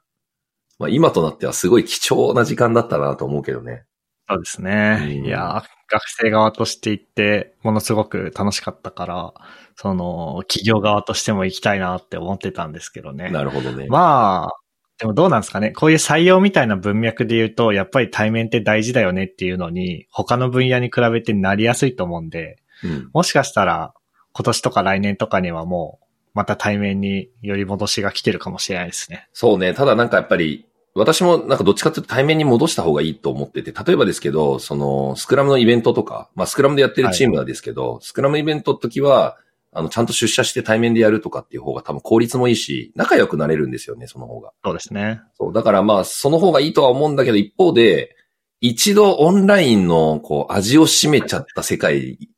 [0.83, 3.85] まあ今となってはすごい貴重な時間だったなと思うけどね。
[4.29, 4.99] そうですね。
[5.01, 9.33] うんいやー、学生側として行って、ものすごく楽しかったから、
[9.75, 13.29] その、企業側としても行きたいなって思ってたんですけどね。
[13.29, 13.87] なるほどね。
[13.87, 14.57] まあ、
[14.97, 15.71] でもどうなんですかね。
[15.71, 23.09] こういう採用みたいな文脈で言うと、やっぱり対面って大事だよねっていうのに、他の分野に比べてなりやすいと思うんで、うん。
[23.13, 23.93] もしかしたら
[24.33, 29.27] 今年とか来年とかにはもう、また対面により戻しが来てるかもしれないですね。
[29.33, 29.73] そうね。
[29.73, 30.65] ただなんかやっぱり、
[30.95, 39.37] 私もなんかどっちかというと対面に戻した方がいいと思ってて、例えばですけど、その、スクラムのイベントとか、まあスクラムでやってるチームなんですけど、スクラムイベントの時は、
[39.71, 44.51] あの、ちゃんと出社して対面でやるとかっていう方が多分効率もいいし、仲良くなれるんですよね、その方が。
[44.63, 45.21] そうですね。
[45.35, 45.53] そう。
[45.53, 48.15] だからまあ、その方がいいとは思うんだけど、一方で、
[48.61, 52.29] 一度オンラインの、こう、味を占めちゃった世界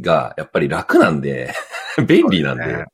[0.00, 1.54] が、やっぱり楽なんで、
[2.06, 2.84] 便利なんで。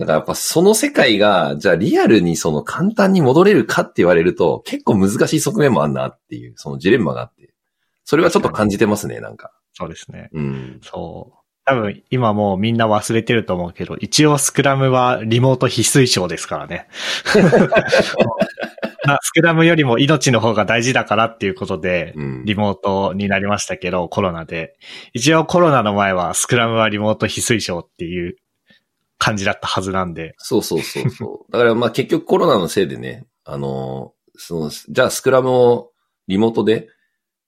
[0.00, 7.52] だからやっぱその世界が、じゃあリアルにその簡単に戻れるかって言われると、結構難しい側面もあんなっていう、そのジレンマがあって。
[8.04, 9.52] それはちょっと感じてますね、なんか。
[9.74, 10.30] そうですね。
[10.32, 10.80] うん。
[10.82, 11.38] そう。
[11.66, 16.88] 多分今もうみんな忘れてると思うけど、一応スクラムはリモート必須賞ですからね。
[19.06, 22.44] まあスクラムよりも命の方が大事だからっていうことで、うん。
[22.46, 24.78] リモートになりましたけど、コロナで。
[25.12, 28.36] 一応コロナの前はスクラムはリモート必須賞っていう
[29.20, 30.34] 感じだったはずなんで。
[30.38, 31.52] そうそうそうそう。
[31.52, 35.92] だからまあ結局コロナのせいでね、あのーその、じゃあスクラムを
[36.26, 36.88] リモートで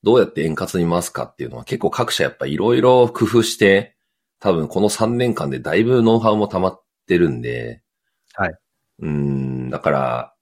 [0.03, 3.97] どうやって円滑に回すかっていうのは結構各社やっぱいろいろ工夫して、
[4.39, 7.81] 多分この3年間でだいぶノウハウも溜まってるんで。
[8.35, 8.55] はい。
[9.01, 10.35] うん、だから、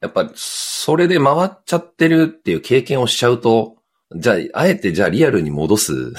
[0.00, 3.76] やっぱそれで回っちゃってるっていう経験をしちゃうと、
[4.16, 6.12] じゃあ、あえてじゃあリアルに戻す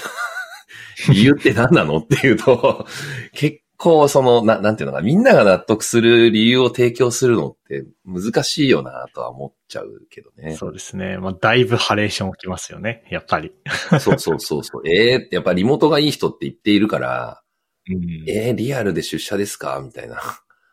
[1.10, 2.88] 理由って何なのっていうと、
[3.34, 10.56] 結構その、な、なんていうのかな、みんなが納得する理由を提供するのって難しいよなとは思っちゃうけどね。
[10.56, 11.18] そうですね。
[11.18, 13.06] まあ、だいぶハレーション起きますよね。
[13.10, 13.52] やっぱり。
[14.00, 14.88] そうそうそうそう。
[14.88, 17.42] ええってやっぱリモートがいい人って言っているから、
[17.90, 19.82] うんえー、リアルで出社ですか？
[19.84, 20.22] みたいな。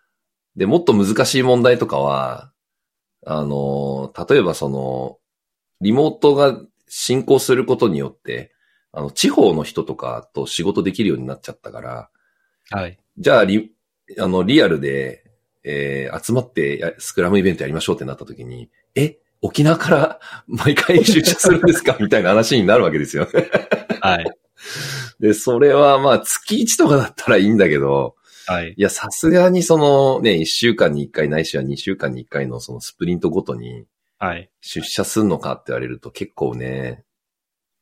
[0.55, 2.53] で、もっと難しい問題とかは、
[3.27, 5.19] あの、例えばその、
[5.81, 8.53] リモートが進行することによって、
[8.93, 12.11] あの、地方の人とかと仕事できるようになっちゃったから、
[12.71, 12.99] はい。
[13.19, 13.73] じゃあ、リ、
[14.19, 15.25] あの、リアルで、
[15.63, 21.97] えー集まってやスクラムイベントやりましょうってなった時に、え、沖縄から 毎回出社するんですか？
[22.01, 23.51] みたいな話になるわけですよね。
[24.01, 24.25] はい。
[25.21, 28.17] で、それはまあ月1とかだったらいいんだけど、
[28.47, 28.75] はい。
[28.77, 33.85] いや、さすがにそのね、1週間に1回ないしは2週間に1回のそのスプリントごとに
[34.19, 34.51] はい。
[34.61, 37.05] 出社すんのかって言われると結構ね、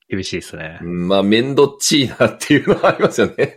[0.09, 0.79] 厳しいですね。
[0.83, 3.57] まあ、めんどっちいなっていうのはありますよね。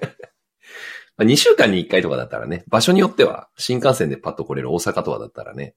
[1.20, 5.76] 2週間に1回とかだったらね、場所によっては新幹線でパッと来れる大阪とかだったらね。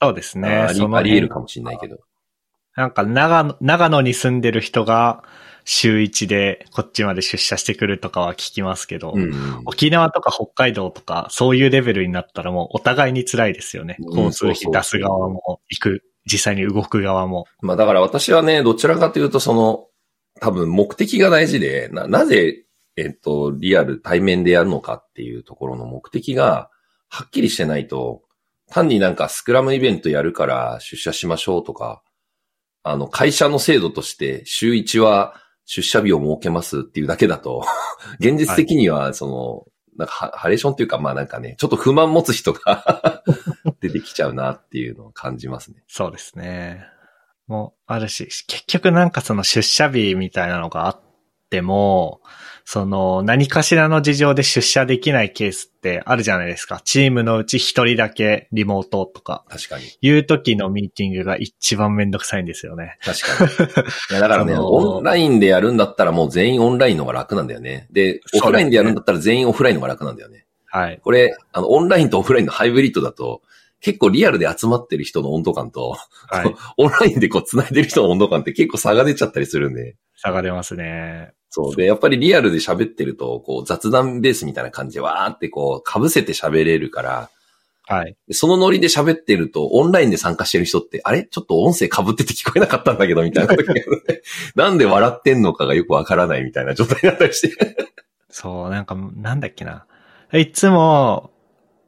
[0.00, 0.48] そうですね。
[0.48, 1.98] ありあり得るかもしれないけど。
[2.74, 5.22] なんか長野、長野に住んでる人が
[5.64, 13.96] 週1でこっちまで出社してくるとかは聞きますけど、うんうん、沖縄とか北海道とかそういうレベルになったらもうお互いに辛いですよね。
[14.00, 17.46] うん交通費出す側も行く、実際に動く側も。
[17.60, 19.86] まあだから私はね、どちらかというとその、
[20.40, 22.64] 多分目的が大事で、な、なぜ、
[22.96, 26.70] えっと、リアル対面でやるのかっていうところの目的が、
[27.08, 28.22] はっきりしてないと、
[28.70, 32.02] 単になんかスクラムイベントやるから出社しましょうとか、
[32.82, 35.34] あの、会社の制度として週1は
[35.66, 37.64] 出社日を設けますっていうだけだと、
[38.18, 39.66] 現実的にはその、
[39.96, 43.22] なんかハハレーションっていうかまあなんかね、ちょっと不満持つ人が
[43.80, 45.84] 出てきちゃうなっていうのを感じますね。
[45.86, 46.86] そうですね。
[47.46, 51.00] もうあるし、結局なんかその出社日みたいなのがあっ
[51.50, 52.22] ても、
[52.64, 56.80] その何かしらの事情で出社できないケースってあるじゃないですか。
[56.84, 59.84] チームのうち一人だけリモートとか、確かに。
[60.00, 62.98] いう時のミーティングが一番めんどくさいんですよね。
[63.02, 63.70] 確かに。
[64.10, 67.88] いや、だからね、 オンラインでやるんだったらもう全員オンラインの方が楽なんだよね。
[67.90, 70.46] で、オフラインでやるんだったら全員オフラインの方が楽なんだよね。
[70.66, 71.00] はい。
[71.02, 73.42] これ、あの、オンラインとオフラインのハイブリッドだと、
[73.82, 75.96] 結構リアルで集まってる人の温度感と、
[76.28, 76.54] はい。
[76.78, 79.96] オンラインでこう繋いでる人の温度感って結構差が出ちゃったりするんで。
[80.16, 81.32] 差が出ますね。
[81.54, 81.76] そう。
[81.76, 87.30] で、やっぱりリアルで喋ってると、こう雑談ベースみたいな感じでわーってこう被せて喋れるから、
[87.86, 88.16] はい。
[88.26, 91.24] でそのノリで喋ってると、オンラインで参加してる人って、あれ？
[91.24, 93.54] ちょっと音声被ってて聞こえなかったんだけど、みたいな
[94.56, 97.76] なんで笑ってんのかがよくわからないみたいな状態になったりして。
[98.30, 99.84] そう、なんか、なんだっけな。
[100.32, 101.32] いつも、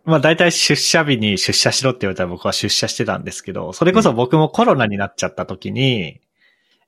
[0.05, 6.21] まあ大体出社日に出社しろって言われたら僕は出社してたんですけど、それこそ僕もコロナになっちゃった時に、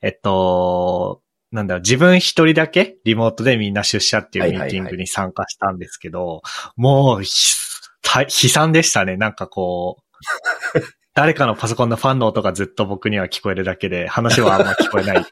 [0.03, 1.23] えっと、
[1.57, 6.43] なんだろう、自分一人だけリモートでみんな出社っていうミーティングに参加したんですけど、
[6.77, 9.17] もう悲惨でしたね。
[9.17, 10.81] なんかこう、
[11.15, 15.31] 誰かのパソコンのファンの音がずっと僕には聞こえるだけで、話はあんま聞こえないと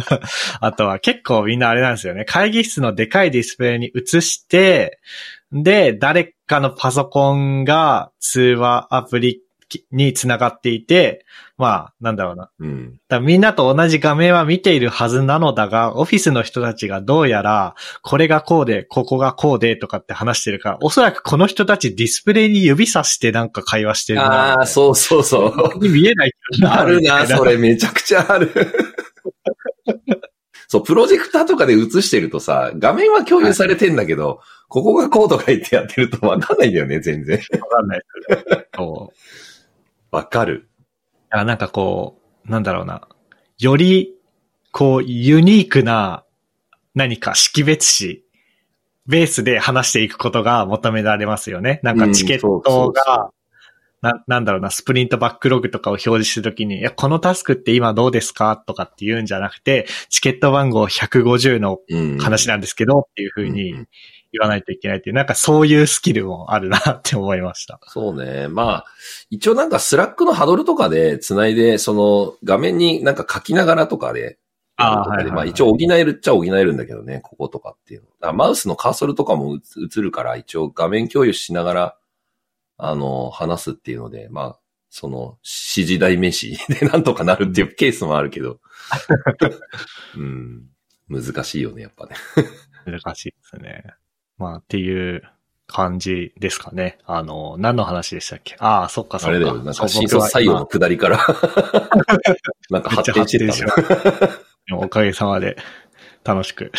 [0.00, 0.20] か。
[0.60, 2.24] あとは結構みんなあれなんですよね。
[2.24, 4.98] 会議室のでかいディスプレイに映して、
[5.52, 9.42] で、誰かのパソコンが通話アプリ
[9.90, 11.24] に繋がっていて、
[11.56, 12.50] まあ、なんだろうな。
[12.58, 13.00] うん。
[13.22, 24.54] みんなと同じ画面は見ているはずなのだが、オフィスの人たちがどうやら、これがこうで、ここがこうでとかって話してるから、おそらくこの人たちディスプレイに指さしてなんか会話してるな。
[24.54, 25.56] ああ、そうそうそう。
[25.56, 26.32] 僕に見えない
[26.64, 28.50] あるな、それめちゃくちゃある。
[30.68, 37.38] そう、プロジェクターとかで映してるとさ、画面は共有されてんだけど、ここがこうとか言ってやってるとわかんないんだよね、全然。
[37.38, 38.02] わかんない
[38.74, 39.16] そう。
[40.16, 40.70] わかる。
[41.28, 43.06] あなんかこう、なんだろうな。
[43.58, 44.14] より、
[44.72, 46.24] こう、ユニークな
[46.94, 48.24] 何か識別詞、
[49.06, 51.80] ベースで話していくことが求められますよね。
[51.82, 53.30] なんかチケットが、
[54.02, 62.18] な、なんだろうな、スプリントバックログとかを表示するときに、いや、このタスクって今どうですかとかって言うんじゃなくて、チケット番号150のうん。
[62.18, 63.88] 話なんですけどっていうふううんにうん
[64.32, 67.80] 言わないといけないっていう、なんかそういうスキルもあるなって思いました。
[67.86, 68.48] そうね。
[68.48, 68.84] まあ、
[69.30, 74.38] 一応なんか Slack のハドルとかで繋いで、その画面になんか書きながらとかで、
[74.76, 78.32] あーとかではいはいはいまあ一応補えるっちゃ補えるんだけどね、こことかっていうの。
[78.34, 81.96] マウスのカーソルとかも映るから、一応画面共有しながら、
[82.78, 84.58] あの、話すっていうので、まあ、
[84.90, 88.60] その、指示代名詞 でなんとかなるっていうケースもあるけど。
[90.16, 90.64] うん。
[91.08, 92.16] 難しいよね、やっぱね。
[92.84, 93.84] 難しいですね。
[94.38, 95.22] まあ、っていう
[95.66, 96.98] 感じですかね。
[97.04, 98.56] あの、何の話でしたっけ？
[98.58, 99.36] ああ、そっかそっか。
[99.36, 101.18] あれだよ、なんか新卒採用の下りから、
[102.70, 105.56] なんか発展してた発展しでもおかげさまで
[106.24, 106.72] 楽しく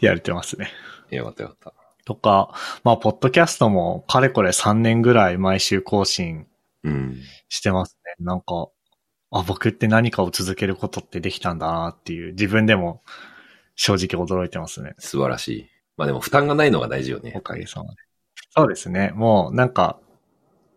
[0.00, 0.70] やれてますね。
[1.10, 1.18] な。
[1.18, 6.46] よかったよかっとか、まあ、ポッドキャストもかれこれ3年ぐらい毎週更新。
[7.48, 8.24] してますね。
[8.24, 8.68] なんか、
[9.30, 13.02] あ、僕って何かを続けることってできたんだなっていう、自分でも
[13.76, 14.94] 正直驚いてますね。
[14.98, 15.66] 素晴らしい。
[15.96, 17.40] まあでも負担がないのが大事よおね。
[17.42, 17.96] かげさまで。
[18.50, 19.12] そうですね。
[19.14, 19.98] もう、なんか、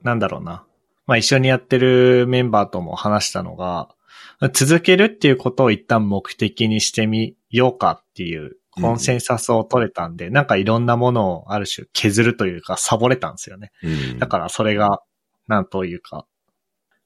[0.04, 0.66] なんだろうな。
[1.08, 3.90] まあ一緒にやってるメンバーとも話したのが、
[4.54, 13.72] 続けるっていうことを一旦目的にしてみようかっていうコンセンサスを取れたんで、なんかいろんなものをある種削るというかサボれたんですよね。
[13.84, 14.20] うん。
[14.20, 15.02] だからそれが、
[15.48, 16.26] なんというか、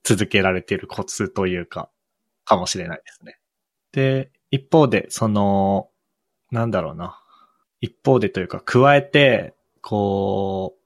[0.04, 1.90] 続けられているコツというか、
[2.46, 3.38] かもしれないですね。
[3.92, 5.90] で、一方で、その、
[6.52, 7.22] なんだろうな。
[7.82, 10.80] 一方でというか、加えて、こう、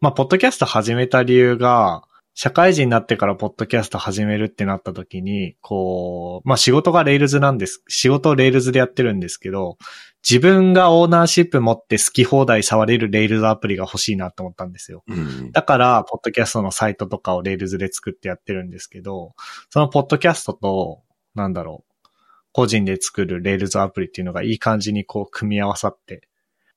[0.00, 2.05] まあ、ポッドキャスト始めた理由が、
[2.38, 7.82] 社会人になってからポッドキャスト始めるってなった時に、こう、まあ仕事が Rails なんです。
[7.88, 9.78] 仕事を Rails でやってるんですけど、
[10.22, 15.02] 自分がオーナーシップ持って好き放題触れる Rails アプリが欲しいなと思ったんですよ。
[15.08, 15.50] うん。
[15.50, 19.34] だから、ポッドキャストのサイトとかを Rails で作ってやってるんですけど、
[19.70, 21.00] そのポッドキャストと、
[21.34, 22.08] なんだろう、
[22.52, 26.28] 個人で作る Rails アプリっていうのがいい感じにこう組み合わさって、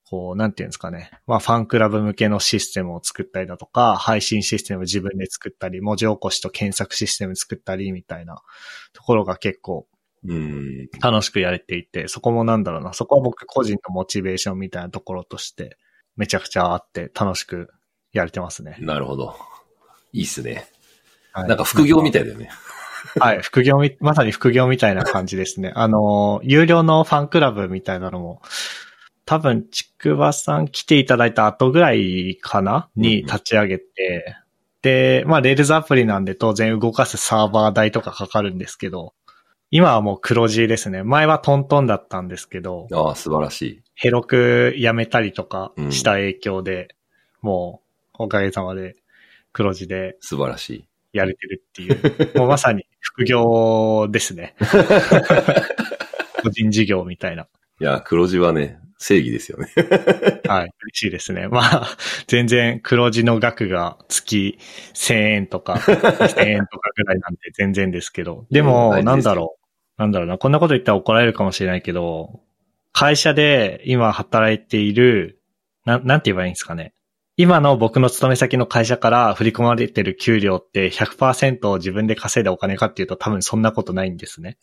[0.10, 1.12] こう、なんていうんですかね。
[1.28, 8.42] まあ、ファンクラブ向けのシステムを作ったりだとか、配信システムを自分で作ったり、文字起こしと検索システム作ったりみたいな
[8.94, 9.88] ところが結構
[10.26, 10.90] うん。
[11.02, 15.78] 楽しくやれていて、そこもなんだろうな、そこは僕個人のモチベーションみたいなところとして、
[16.18, 17.70] めちゃくちゃあって楽しく
[18.12, 18.78] やれてますね。
[18.80, 19.36] なるほど。
[20.12, 20.68] いいっすね。
[21.32, 22.50] はいなんか副業みたいだよね。
[23.20, 25.72] はい、副業み、まさに副業みたいな感じですね。
[25.76, 28.42] あの、有料のファンクラブみたいなのも、
[29.30, 32.90] 多分、ちくわさん来ていただいた後ぐらいかな？
[32.96, 34.36] に立ち上げて、
[34.82, 39.14] で、まあ、レールズアプリなんで当然動かすサーバー代とかかかるんですけど、
[39.70, 41.04] 今はもう黒字ですね。
[41.04, 43.84] 前はトントンだったんですけど、ああ、素晴らしい。
[43.94, 46.96] ヘロクやめたりとかした影響で、
[47.44, 48.96] もう、おかげさまで
[49.54, 50.86] 黒字で素晴らしい。
[51.14, 54.56] やれてるっていう、もうまさに副業ですね。
[56.42, 57.44] 個人事業みたいな。
[57.80, 59.68] いや、黒字はね、正義ですよね。
[60.48, 60.70] はい。
[60.84, 61.48] 嬉しいですね。
[61.48, 61.88] まあ、
[62.28, 64.60] 全然黒字の額が月
[64.94, 68.46] 1000円とか、 1000円とかぐらいなんで全然ですけど。
[68.52, 69.56] でうんも、なんだろ
[69.98, 70.02] う。
[70.02, 70.38] なんだろうな。
[70.38, 72.42] こんなこと言ったら怒られるかもしれないけど、
[72.92, 75.40] 会社で今働いている、
[75.86, 76.94] ななんて言えばいいんですかね。
[77.38, 84.58] 今の僕の勤め先の会社から振り込まれてる給料って100%を自分で稼いだお金かっていうと多分そんなことないんですね。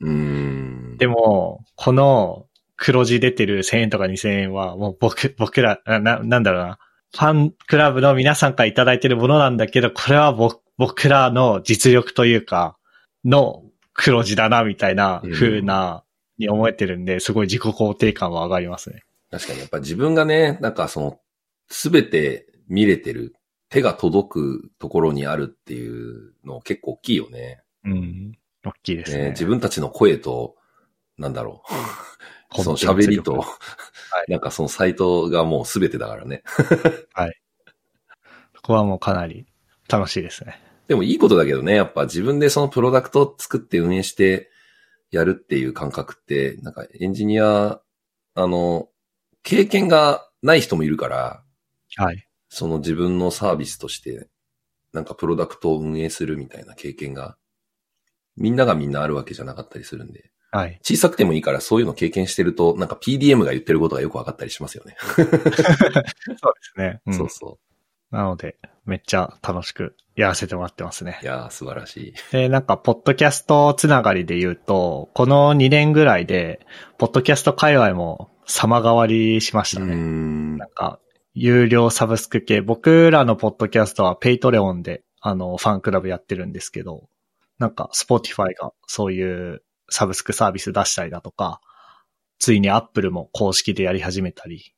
[0.99, 2.47] でも、この
[2.77, 6.79] 黒字出てる1000円とか2000円は、もう僕、僕ら、な、ななんだろうな。
[7.13, 12.77] ファンクラブの皆さんからいただいてるものなんだけど、これは僕僕らの実力というか、
[13.25, 13.63] の
[13.95, 16.05] 黒字だな、みたいな風な、
[16.39, 19.03] に思えてるんで、すごい自己肯定感は上がりますね。
[19.31, 21.21] 確かにやっぱ自分がね、なんかその、
[21.69, 23.35] すべて見れてる、
[23.71, 27.63] 手が届くところにあるっていうの結構大きいよね。
[27.85, 28.39] うん。
[28.65, 29.25] 大きいですね。
[29.25, 30.57] ね自分たちの声と、
[31.17, 31.73] なんだろう。
[32.55, 33.45] その喋りと、
[34.29, 36.43] いなんかそのサイトがもうすべてだからね。
[38.57, 39.47] ここはもうかなり
[39.89, 40.61] 楽しいですね。
[40.89, 44.51] でもいいことだけどね、やっぱ自分でそのプロダクトを作って運営して
[45.11, 47.81] やるっていう感覚って、なんかエンジニア、
[48.35, 48.89] あの、
[49.43, 51.43] 経験がない人もいるから、
[51.97, 52.27] はい。
[52.49, 54.29] その自分のサービスとして、
[54.93, 57.37] なんかプロダクトを運営するみたいな経験が、
[58.37, 60.79] みんながみんなあるわけじゃなかったりするんで、はい。
[60.83, 64.97] 小さくてもいいからそういうの経験してると、なんか PDM が言ってることがよくわかったりしますよね。
[65.17, 67.01] そうですね。
[67.07, 67.59] うんそうそ
[68.11, 71.25] なので、めっちゃ楽しくやらせてもらってますねう。
[71.25, 71.27] い。
[71.27, 72.15] やー素晴らしい。
[72.33, 76.65] で、なんか、ポッドキャストつながりで言うと、この2年ぐらいで、
[76.99, 79.95] ポッドキャスト界隈も様変わりしましたね。
[79.95, 81.01] んなんか、
[81.35, 87.09] 有料サブスク系、僕らのポッドキャストは Patreon で、あの、ファンクラブやってるんですけど、
[87.59, 91.61] なんか、 Spotify がそういうサブスクサービス出したりだとか、
[92.39, 94.75] ついにアップルも公式でやり始めたり、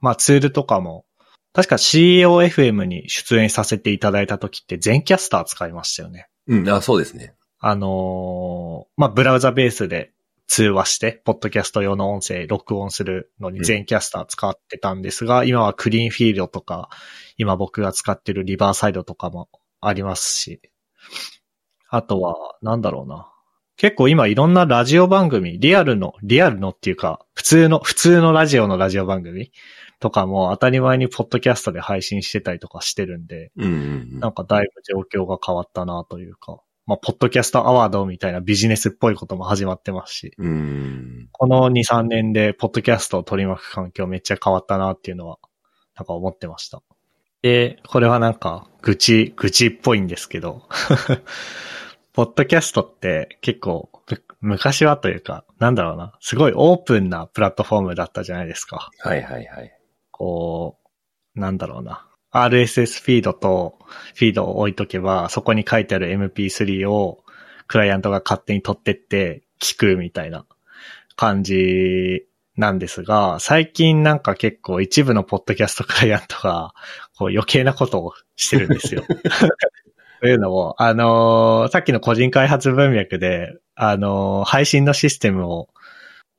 [0.00, 1.04] まあツールとかも、
[1.52, 6.28] 確か CEOFM に出演させていただいた時って Zencastr 使いましたよね。
[6.46, 7.34] うん、あ、そうですね。
[7.58, 10.12] あのーまあ、ブラウザベースで
[10.46, 16.88] 通話して、ポッドキャスト用の音声録音するのに Zencastr 使ってたんですが、今は Cleanfeed とか、
[17.36, 19.48] 今僕が使ってるリバーサイドとかも
[19.80, 20.60] ありますし、
[21.88, 23.32] あとは、なんだろうな。
[23.80, 29.52] 結構今いろんなラジオ番組、リアルの、リアルのっていうか、普通の、普通のラジオのラジオ番組
[30.00, 33.76] とかも当たり前にポッドキャストで配信してたりとかしてるんで、うんうんう
[34.16, 34.20] ん。
[34.20, 41.28] なんかだいぶ状況が変わったなというか、まあ、ポッドキャストアワードみたいなビジネスっぽいことも始まってますし、うーん。
[41.32, 45.38] この2、3年でポッドキャストを取り巻く環境めっちゃ変わったなっていうのは、
[45.96, 46.82] なんか思ってました。
[47.40, 50.68] で、これはなんか、愚痴、愚痴っぽいんですけど、
[52.20, 58.90] ポッドキャストって結構、む昔はというか、なんだろうな、すごいオープンなプラットフォームだったじゃないですか。
[58.98, 59.72] はいはいはい。
[60.10, 60.76] こ
[61.34, 62.06] う、なんだろうな。
[62.30, 63.78] RSS フィードと
[64.14, 67.24] フィードを置いとけば、そこに書いてある MP3 を
[67.68, 70.44] クライアントが勝手に取ってって聞くみたいな
[71.16, 76.74] 感じなんですが、最近なんか結構一部のポッドキャストクライアントが
[77.16, 79.04] こう余計なことをしてるんですよ。
[80.20, 85.68] というのも、あのーさっきの個人開発文脈で、あのー配信のシステムを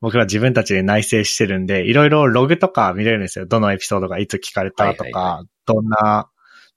[0.00, 3.46] 僕ら自分たちで内製してるんで、いろいろログとか見れるんですよ。
[3.46, 6.28] どのエピソードがいつ聞かれたとか、はいはいはどんな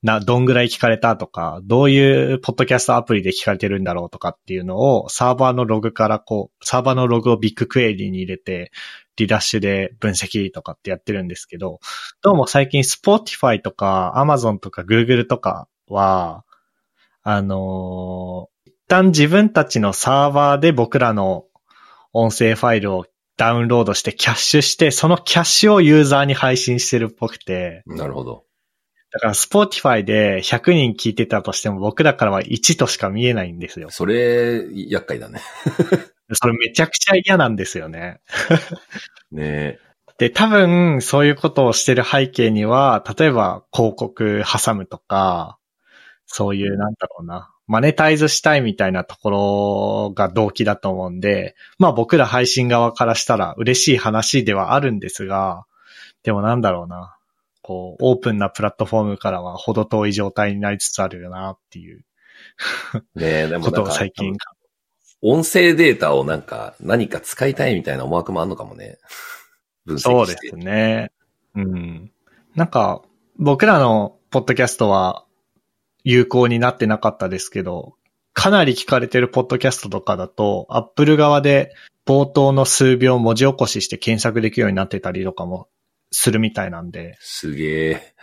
[0.06, 8.72] な、どんぐらい聞かれたとか、どういうポッドキャストアプリで聞かれてるんだろうとかっていうのを、サーバーのログからこう、サーバーのログをビッグクエリに入れて、
[9.18, 11.80] リダッシュで分析とかってやってるんですけど、
[12.22, 16.44] どうも最近 Spotify とか Amazon とか Google とかは、
[17.28, 18.56] あのー
[18.86, 21.46] 一旦自分たちのサーバーで僕らの
[22.14, 28.46] 音声ファイルをダウンロードしてキャッシュして、そのキャッシュをユーザーに配信してるっぽくて、なるほど。
[29.12, 33.90] だから Spotify で100人聞いてたとしても僕らからは1としか見えないんですよ。
[33.90, 35.42] それ、厄介だね。
[36.32, 38.22] それめちゃくちゃ嫌なんですよね。
[39.32, 39.80] ね
[40.20, 45.58] で、多分そういうことをしてる背景には、例えば広告挟むとか、
[46.28, 55.66] そういうなんだろうな、マネタイズしたいみたいなところが動機だと思うんで、まあ僕ら配信側からしたら嬉しい話ではあるんですが、
[56.24, 57.18] でもなんだろうな、
[57.62, 62.04] こう、オープンなプラットフォームからは程遠い状態になりつつあるよなっていう
[63.16, 64.36] ねでもことを最近
[65.22, 69.00] 音声データをなんか、何か使いたいみたいな思惑もあんのかもね。
[69.86, 70.10] 分析して。
[70.10, 71.12] そうですね。
[71.56, 72.12] うん。
[72.54, 73.02] なんか、
[73.38, 75.25] 僕らのポッドキャストは
[76.06, 77.96] 有効になってなかったですけど、
[78.34, 81.74] かなり聞かれてるポッドキャストとかだと、アップル側で
[82.06, 85.68] 冒頭の数秒文字起こしして検索できるようになってたりとかも
[86.12, 88.14] するみたいなんで、すげえ。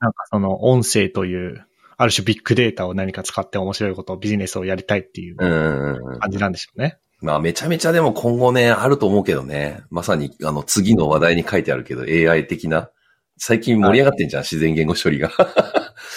[0.00, 1.66] なんかその音声という、
[1.96, 5.36] ある種ビッグデータを何か使って面白いことをビジネスをやりたいっていう。
[5.36, 6.98] 感じなんでしょうね。
[7.20, 9.82] まあめちゃめちゃでも今後ね、あると思うけどね。
[9.88, 12.90] まさに、あの、次の話題に書いてあるけど、AI 的な。
[13.36, 15.30] 最近盛り上がってんじゃん、自然言語処理が。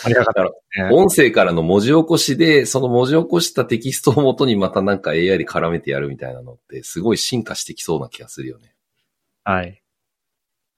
[0.03, 0.89] ありがたいですね。
[0.91, 8.74] 音声からの文字起こしで、その文字起こしたテキストをもとにまたなんか AI で絡めてやるみたいなのって、すごい進化してきそうな気がするよね。
[9.43, 9.82] はい。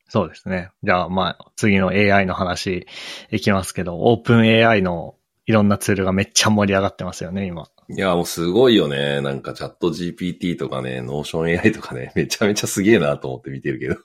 [0.07, 0.71] そうですね。
[0.83, 2.87] じゃあ、まあ、次の AI の話
[3.31, 5.15] いきますけど、 OpenAI の
[5.45, 7.67] いろんなツールがめっちゃ盛り上がってますよね、今。
[7.89, 9.21] いや、もうすごいよね。
[9.21, 13.95] なんかチャット GPT とかね、ノーション AI とかね、めちゃめちゃすげえなと思って見てるけど。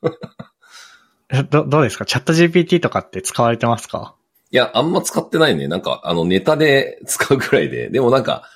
[1.34, 2.04] えど、どうですか？
[2.06, 4.14] チャット GPT とかって使われてますか？
[4.50, 5.66] いや、あんま使ってないね。
[5.66, 7.90] なんか、あの、ネタで 使うくらいで。
[7.90, 8.48] でもなんか、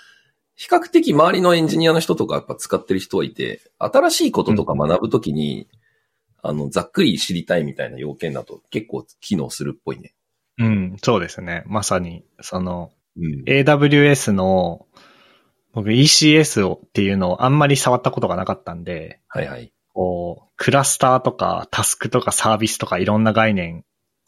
[0.55, 5.69] 比較的周りのエンジニアの人とかやっぱ使ってる人はいて、新しいこととか学ぶときに、
[6.43, 10.15] あの、ざっくり知りたいみたいな要件だと結構機能するっぽいね。
[10.59, 11.65] うん、そうですね。
[11.67, 13.43] まさに、その、うん。
[13.45, 14.87] AWS の、
[15.73, 19.73] 僕 ECS をっていうのをあんまり触ったことがなかったんで、はいはい。
[19.99, 23.83] こう、クラスターとかタスクとかサービスとかいろんな概念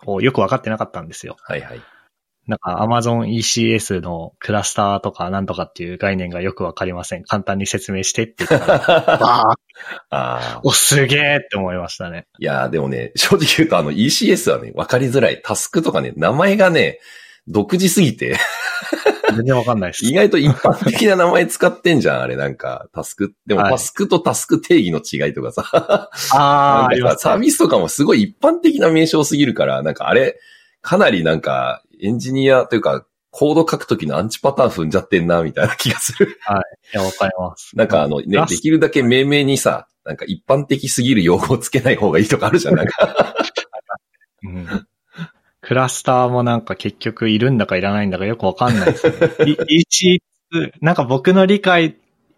[0.05, 1.37] をよくわかってなかったんですよ。
[1.45, 1.81] はいはい。
[2.49, 7.23] なんか Amazon ECS のクラスターとかなんとかっていう概念がよくわかりません。
[7.23, 8.79] 簡単に説明してって言ったら、
[9.17, 9.57] バーッあ
[10.11, 10.61] あ。
[10.65, 12.27] お、すげえって思いましたね。
[12.41, 15.41] いやーでもね、正直言うとあの ECS はね、わかりづらい。
[15.41, 16.99] タスクとかね、名前がね、
[17.47, 18.37] 独自すぎて、
[19.33, 20.07] 全然わかんないです。
[20.07, 23.35] 意外と一般的な名前使ってんじゃん、あれなんか、タスク。
[23.47, 27.17] でもはいタスクとタスク定義の違いとかさ、あー、あね。
[27.19, 30.39] サービスとかもすごい一般的な名称すぎるから、なんかあれ、
[30.83, 36.39] かなりなんか、エンジニアというか、コード書くときのアンチパターン踏んじゃってんな、みたいな気がする。
[36.93, 37.77] いや、わかります。
[37.77, 43.35] なんかあのねできるだけ命名にさ、なんか一般的すぎる用語をつけない方がいいとかあるじゃん、なんか。
[44.43, 44.87] うん
[45.71, 49.15] クラスターもなんか結局いるんだかいらないんだかよくわかんないですね。
[49.71, 49.85] い
[50.53, 51.95] EC2、なんか僕の理解、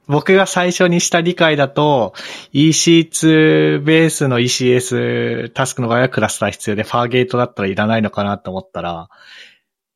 [0.07, 2.13] 僕が最初にした理解だと、
[2.53, 9.09] EC2 ベースの ECS タスクの場合はクラスター必要で、ファーゲートだったらいらないのかなと思ったら、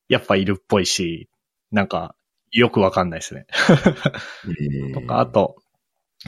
[0.08, 1.28] やっぱいるっぽいし、
[1.70, 2.14] なんか
[2.52, 3.44] よくわかんないですね。
[4.94, 5.56] とか、あと、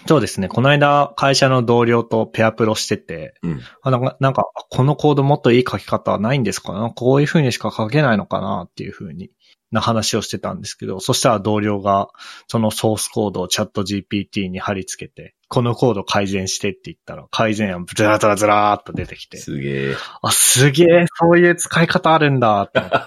[0.07, 3.61] そうですね、この間会社の同僚とペアプロしてて、うん。
[3.83, 6.91] あなんか、なんか、このコードもっといい書き方はないんですかな？
[6.91, 9.31] こういう風にしか書けないのかなっていう風に、
[9.71, 12.09] な話をしてたんですけど、そしたら同僚が、
[12.47, 19.97] そのソースコードをチャット GPT に貼り付けて、このコード改善してって言ったら、改善案ずらずらずらーっと出てきて、すげえ。
[20.23, 22.99] あ、すげえ、そういう使い方あるんだ、と思って。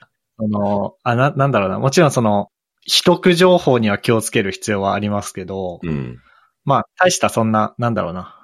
[0.40, 1.78] その、あ、な、なんだろうな。
[1.78, 2.48] もちろんその、
[2.86, 6.18] 秘匿情報には気をつける必要はありますけど、うん。
[6.64, 8.36] まあ、大したそんな、なんだろうな。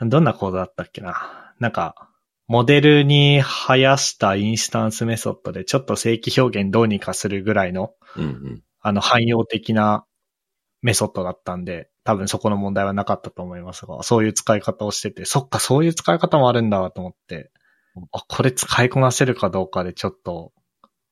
[0.00, 1.54] どんなコードだったっけな。
[1.58, 2.08] なんか、
[2.48, 8.62] モデルに生やしたインスタンスメソッドでちょっと正規表現どうにかするぐらいの、うんうん。
[8.80, 10.04] あの、汎用的な
[10.82, 17.50] メソッドだったんで、多分そこの問題はなかったと思いますが、そういう使い方をしてて、そっか、そういう使い方もあるんだと思って、
[18.12, 20.52] あ、これ使いこなせるかどうかでちょっと、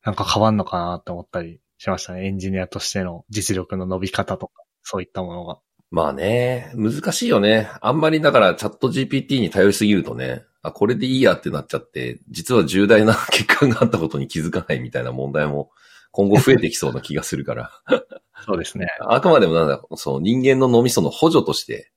[0.05, 2.27] なんか変わんのかなと思ったりしましたね。
[2.27, 4.53] エンジニアとしての実力の伸び方とか、
[4.83, 5.59] そういったものが。
[5.91, 7.71] まあね、難しいよね。
[7.81, 15.71] あんまりだからチャット GPT に頼りすぎるとね、あ、これでいいやってなっちゃって、実は重大な 欠陥があったことに気づかないみたいな問題も
[16.13, 17.71] 今後増えてきそうな気がするから。
[18.45, 18.87] そうですね。
[19.01, 21.91] あくまでもなんだ、その人間の脳みその補助として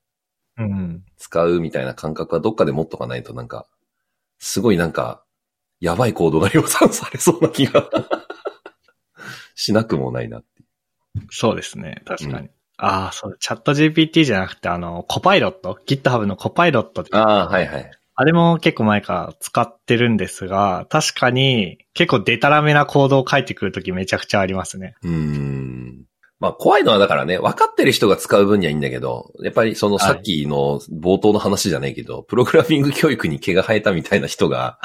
[0.58, 1.04] うん。
[1.18, 3.68] 使うみたいな感覚はどっかで持っとかないとなんか、
[4.40, 5.26] すごいなんか、
[5.82, 7.90] やばい行動が量産されそうな気が
[9.56, 10.48] しなくもないなって。
[11.30, 12.02] そうですね。
[12.06, 12.48] 確かに。
[12.48, 17.92] うああ、そう、チャット GPT じゃなくて、あの、コパイロット ?GitHub のコパイロットああ、はいはい。
[18.16, 24.96] あれも結構前から使ってるんですが、確かに結構デタラメなコードを書いてくるときめちゃくちゃありますね。
[25.04, 26.06] うーん。
[26.40, 34.78] まあ怖いのはだからね、分かってる人が使う分にはいいんだけど、やっぱりそのはいさっきの冒頭の話じゃないけど、 プログラミング教育に毛が生えたみたいな人が、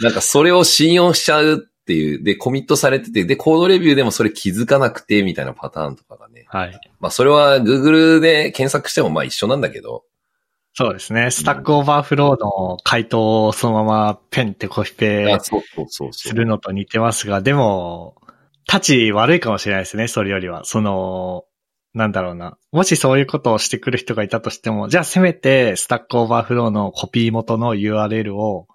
[0.00, 6.44] なんかそれを信用しちゃうっていう、で、コミットされてて、で、コードレビューでもそれ気づかなくて、みたいなパターンとかがね。
[6.48, 6.80] はい。
[6.98, 10.02] まあそれは Google で検索してもまあ一緒なんだけど、
[10.74, 11.30] そうですね。
[11.30, 15.38] Stack Overflow の回答をそのままペンってコピペ。
[16.10, 18.16] するのと似てますが、でも、
[18.66, 20.64] たち悪いかもしれないですね、それよりは。
[20.64, 21.44] その、
[21.94, 22.58] なんだろうな。
[22.72, 28.66] もしそういうことをしてくる人がいたとしても、じゃあせめて Stack Overflow のコピー元の URL を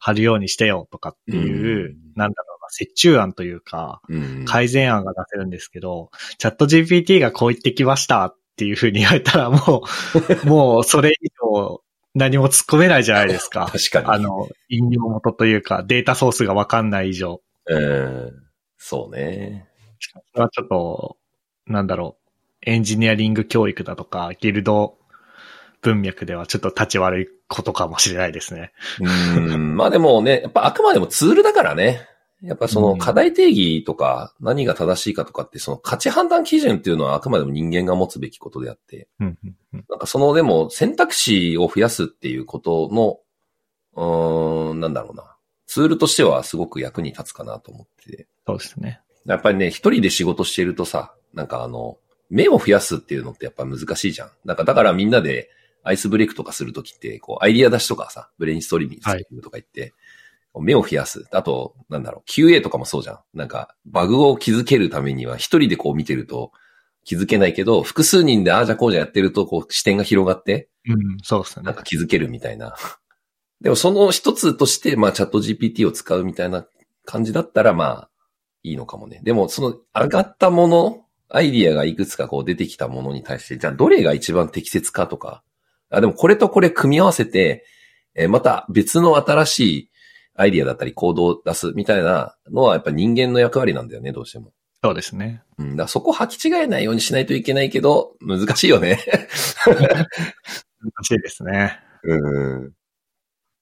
[0.00, 9.84] 貼るようにしてよとかっていう、うんなんだろうな、折衷案というか、うん改善案が出せるんですけど、 ChatGPT がこう言ってきましたっていうふうに言われたらも
[10.44, 11.82] う、 もうそれ以上
[12.16, 13.66] 何も突っ込めないじゃないですか。
[13.70, 14.06] 確かに。
[14.06, 17.42] あの、引用元というか、データソースがわかんない以上。
[17.66, 18.32] うん。
[18.78, 19.68] そうね。
[20.32, 21.18] それはちょっと、
[21.66, 22.16] なんだろ
[22.66, 24.96] う、エンジニアリング教育だとか、ギルド
[25.82, 28.72] 文脈ではちょっと立ち悪いことかもしれないですね。
[29.00, 29.76] うん。
[29.76, 32.06] まあでもね、やっぱあくまでもツールだからね。
[32.42, 43.18] やっぱそうんの課題定義とか何が正しいかとかってその価値判断基準っていうのはあくまでも人間が持つべきことであって、なんかそのでも選択肢を増やすっていうことの、
[43.94, 45.36] うーん、なんだろうな。
[45.66, 48.26] ツールとしてはすごく役に立つかなと思ってて。
[48.46, 49.00] そうですね。
[49.24, 51.98] やっぱりね、一人で仕事してるとさ、なんかあの、
[52.30, 54.30] 目を増やすっていうのってやっぱ難しいじゃん。
[54.44, 55.50] なんかだからみんなで
[55.86, 59.00] アイスブレイクとかするときって、こう、アイディア出しとかさ、ブレインストリーミン
[59.36, 59.94] グとか言って、
[60.60, 61.26] 目を増やす。
[61.32, 63.18] あと、なんだろう、QA とかもそうじゃん。
[63.34, 66.52] なんか、バグを気づけるためには一人でこう見てると
[67.04, 71.74] 気づけないけど、複数人でああじゃこうじゃやってると、こう視点が広がって、うん、そうですねなん。
[71.74, 72.74] か気づけるみたいな。
[73.60, 76.66] でもその一つとして、まあチャット GPT を使うみたいな
[77.04, 78.10] 感じだったら、まあ、
[78.62, 79.20] いいのかもね。
[79.22, 85.42] でもその上がったもの、アイディアがいくつかこう出てきたものに対して、じゃあどれが一番適切かとか、
[85.90, 87.64] あ、でもこれとこれ組み合わせて、
[88.14, 89.90] えーまた別の新しい
[90.34, 94.52] アイディアだったり行動を出すみたいなのはやっぱ人間の役割なんだよね、どうしても。
[94.82, 95.42] そうですね。
[95.58, 98.98] うん、だそこ履き違えないようにしないといけないけど、難しいよね。
[99.66, 100.06] 難
[101.02, 101.80] しいですね。
[102.04, 102.72] うん。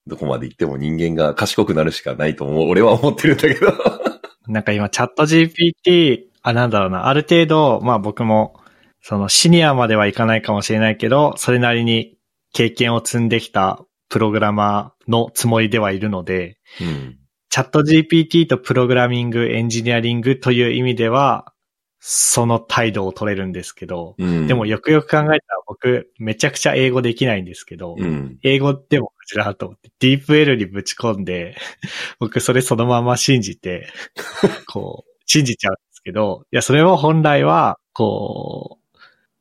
[0.07, 2.69] どこまで行っても人間が賢くなるしかないと思う。
[2.69, 3.73] 俺は思ってるんだけど。
[4.49, 8.61] なんか今、チャット GPT、あ、なんだろうな、ある程度、まあ僕も、
[9.07, 12.17] そのシニアまではいかないかもしれないけど、それなりに
[12.55, 17.19] 経験を積んできたプログラマーのつもりではいるので、うん。
[17.51, 21.53] チャット GPT とプログラミング、エンジニアリングという意味では、
[22.01, 24.47] その態度を取れるんですけど、うん。
[24.47, 28.39] でもよくよく考えたら僕、めちゃくちゃ英語できないんですけど、うん。
[28.43, 31.59] 英語でもこちらと思って、ディープ L にぶち込んで、
[32.21, 33.87] 僕それそのまま信じて、
[34.67, 38.84] こう、信じちゃうんですけど、いや、それを本来は、こう、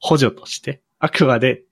[0.03, 1.63] 補助として、あくまで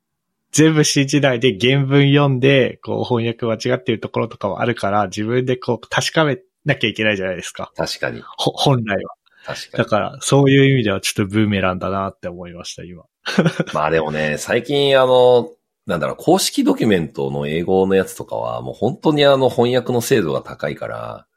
[0.54, 7.74] 全部信じないで原文読んで、こう翻訳間違ってるところとかはあるから、自分でこう確かめなきゃいけないじゃないですか。
[7.76, 8.22] 確かに。
[8.22, 9.16] ほ本来は。
[9.46, 9.84] 確かに。
[9.84, 13.04] だから、そういう意味ではちょっとブーメランだなって思いました、今。
[13.74, 15.52] まあでもね、最近あの、
[15.86, 21.28] なんだろう、公式ドキュメントの英語のやつとかは、もう本当にあの翻訳の精度が高いから、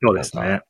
[0.00, 0.62] そうですね。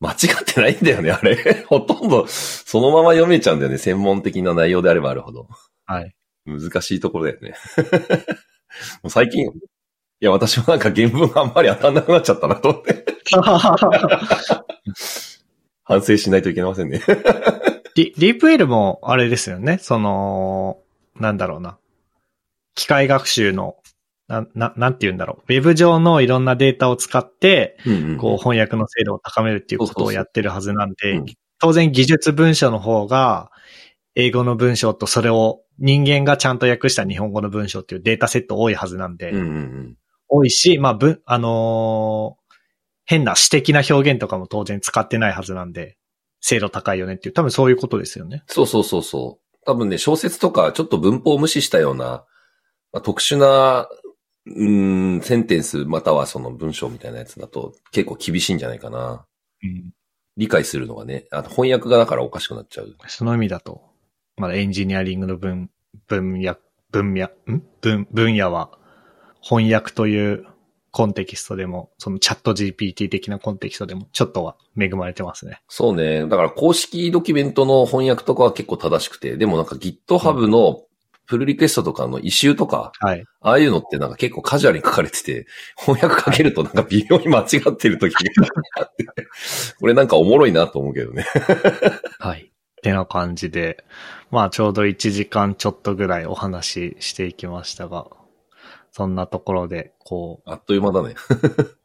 [0.00, 1.36] 間違ってないんだよね、あれ。
[1.68, 5.48] ほとんど、そのまま読めちゃうんだよね、専門的な内容であればあるほど。
[5.86, 6.14] はい。
[6.44, 7.54] 難しいところだよね。
[9.02, 9.50] もう最近、い
[10.20, 13.04] や、私もなんか原文があんまり当たんなくなっちゃったなと思って、
[15.84, 17.00] 反省しないといけませんね。
[17.94, 19.78] ディディープ L もあれですよね。
[19.80, 20.78] その、
[21.14, 21.78] なんだろうな。
[22.74, 23.76] 機械学習の、
[24.28, 25.52] な、な、なんて言うんだろう。
[25.52, 27.78] ウェブ上のいろんなデータを使って、
[28.20, 31.24] こう翻訳の精度を高めるっていうことをやってるはずなんでうん、
[31.60, 33.50] 当然技術文書の方が、
[34.14, 39.96] 英語の文章とそれを人間がちゃんと訳した日本語の文章っていうデータセット多いはずなんで、うんうんうん。
[40.28, 42.46] 多いし、まあ、ぶ、あのー
[43.06, 45.96] 変な詩的な表現とかも当然使ってないはずなんで、
[46.40, 48.42] 精度高いよねっていう、多分そういうことですよね。
[48.48, 49.58] そうそうそうそう。
[49.64, 52.24] 多分ね、小説とかちょっと文法を無視したような、
[52.92, 53.88] まあ、特殊な
[54.46, 59.26] うーん、センテンスまたはその文章みたいなやつだと結構厳しいんじゃないかな。
[59.62, 59.92] うん。
[60.36, 61.26] 理解するのがね。
[61.30, 62.94] あと翻訳がだからおかしくなっちゃう。
[63.08, 63.82] その意味だと、
[64.36, 65.70] まだエンジニアリングの分、
[66.06, 66.56] 分野、
[66.90, 67.62] 分野、ん？
[67.80, 68.70] 分、分野は、
[69.40, 70.44] 翻訳という
[70.90, 75.62] コンテキストでも、そのチャット GPT 的なコンテキストでも、ちょっとは恵まれてますね。
[75.68, 76.26] そうね。
[76.28, 80.82] だから公式ドキュメントの翻訳とかは結構正しくて、でもなんか GitHub の
[81.26, 83.24] プルリクエストとかの異臭とか、はい。
[83.40, 85.46] ああいうのってなんか結構カジュアルに書かれてて、
[85.76, 88.20] 翻訳かけるとなんか微妙に間違ってる時が
[88.80, 89.06] あって、
[89.80, 91.26] これなんかおもろいなと思うけどね。
[92.18, 92.52] はい。
[92.76, 93.84] ってな感じで、
[94.30, 98.06] まあちょうど1時間ちょっとぐらいお話ししていきましたが、
[98.92, 101.14] そんなところで、こう、あっという間だね。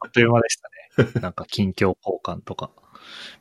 [0.00, 0.58] あっという間でし
[0.96, 1.20] たね。
[1.20, 2.70] なんか近況交換とか、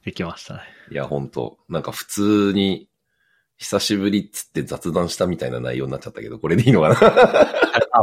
[0.03, 0.61] できましたね。
[0.91, 2.89] いや、本当なんか普通に、
[3.61, 6.95] 久しぶりっつって雑談したみたいな内容になっちゃったけど、これでいいのかな？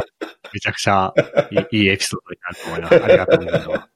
[0.53, 1.13] めちゃくちゃ
[1.51, 3.03] いいいいエピソードになると思います。
[3.03, 3.89] ありがとうございま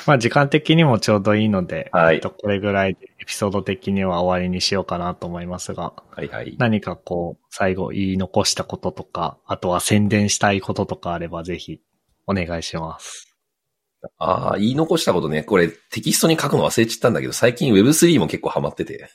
[0.00, 0.06] す。
[0.06, 6.54] まあ時間的にもちょうどいいので、はいえっとこれぐらいでエピソード的には終わりにしようかなと思いますが、はいはい。
[6.58, 11.80] 何かこう、最後言い残したこととか、あとは宣伝したいこととかあればぜひ
[12.28, 13.35] お願いします。
[14.18, 19.08] ああ、言い残したことね、これテキストに書くの忘れちゃったんだけど、最近 Web3 も結構ハマってて。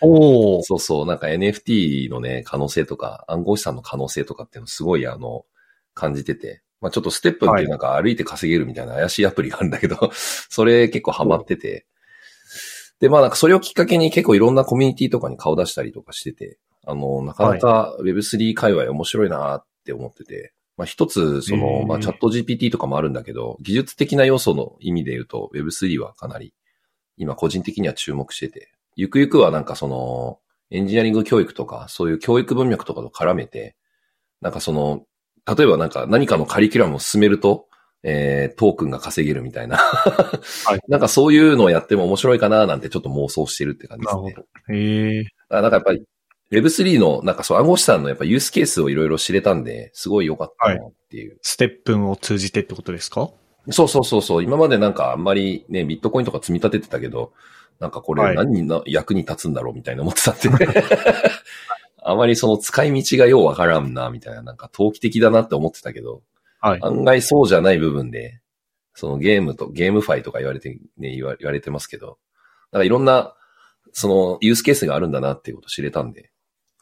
[0.00, 5.44] おお そうそう、なんか NFT のね、可能性とか、暗号資産の可能性とかっていうのすごいあの、
[5.94, 6.62] 感じてて。
[6.80, 10.10] まあちょっとステップンっていうなんか歩いて稼げるみたいな怪しいアプリがあるんだけど、
[10.48, 11.86] それ結構ハマってて。
[13.00, 26.54] で、まあなんかそれをきっかけに結構いろんなコミュニティとかに顔出したりとかしてて、あの、なかなか Web3 界隈面白いなって思ってて、まあ一つ、そへの、ーまあチャット GPT とかもあるんだけど、技術的な要素の意味で言うと Web3 はかなり
[27.18, 30.38] 今個人的には注目してて、ゆくゆくはなんかその、
[30.70, 33.76] エンジニアリング教育とか、そういう教育文脈とかと絡めて、
[34.40, 35.04] なんかその、
[35.46, 37.66] 例えばなんか何かのカリキュラムを進めると、
[38.02, 39.76] えー、トークンが稼げるみたいな。
[39.76, 39.80] い
[40.88, 44.22] なんかそういうのをやっても面白いかななんてちょっと妄想してるって感じですね。
[44.22, 44.74] なるほど。
[44.74, 46.04] ええあなんかやっぱり
[46.50, 51.38] Web3 のなんかそう暗号資産のやっぱユースケースをいろいろ知れたんで、すごい良かったなっていう。
[51.42, 53.30] ステップンを通じてってことですか？
[53.70, 54.42] そうそうそうそう。
[54.42, 57.32] 今までなんかあんまりね、ビットコインとか積み立ててたけど、
[57.78, 60.84] なんかこれはい何にな役に立つんだろうみたいな思ってたんで、
[62.02, 66.22] あまりその使い道がようわからんな、みたいな、なんか投機的だなって思ってたけど、
[66.60, 66.80] はい。
[66.82, 68.40] 案外そうじゃない部分で、
[68.94, 72.18] そのゲームと、ゲームファイとか言われて、ね、言わ言われてますけど、
[72.72, 73.34] なんかいろんな、
[73.92, 76.30] そのユースケースがあるんだなっていうことを知れたんで、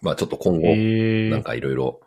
[0.03, 2.01] まあちょっと今後、ええなんかいろいろ、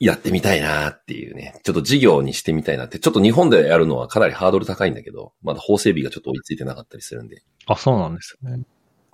[0.00, 1.60] やってみたいなっていうね。
[1.62, 2.98] ちょっと事業にしてみたいなって。
[2.98, 7.42] ちょっと日本でやるのはかなりハードル高いんだけど、まだ法整備がちょっと追いついてなかったりするんで。
[7.66, 8.64] あ、そうなんですよね。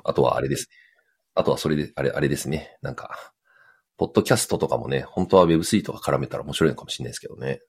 [0.03, 0.77] あとはあれですね。
[1.35, 2.79] あとはそれで、あれ、あれですね。
[2.81, 3.11] なんか、
[3.99, 7.61] ポッドキャストとかもね、本当は Web3 とか絡めたら面白いのかもしれないですけどね。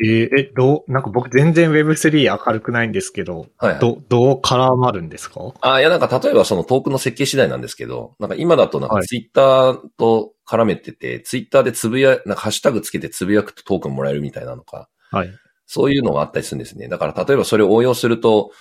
[0.00, 3.80] えええ、どう、なんか僕全然 Web3 明るくないんですけど、はい、はい。
[3.80, 5.40] ど、どう絡まるんですか？
[5.60, 15.30] あ、いやなんか例えばそのトークンの設計次第なんですけど、なんか今だとなんかはいツイッターと絡めてて、ツイッターでつぶや、なんかハッシュタグつけてつぶやくとトークンもらえるみたいなのか、はい。
[15.66, 16.88] そういうのがあったりするんですね。
[16.88, 18.52] だから例えばそれを応用すると、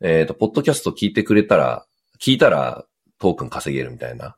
[0.00, 1.86] えっ、と、ポッドキャスト聞いてくれたら、
[2.20, 2.84] 聞いたら
[3.18, 4.36] トークン稼げるみたいな、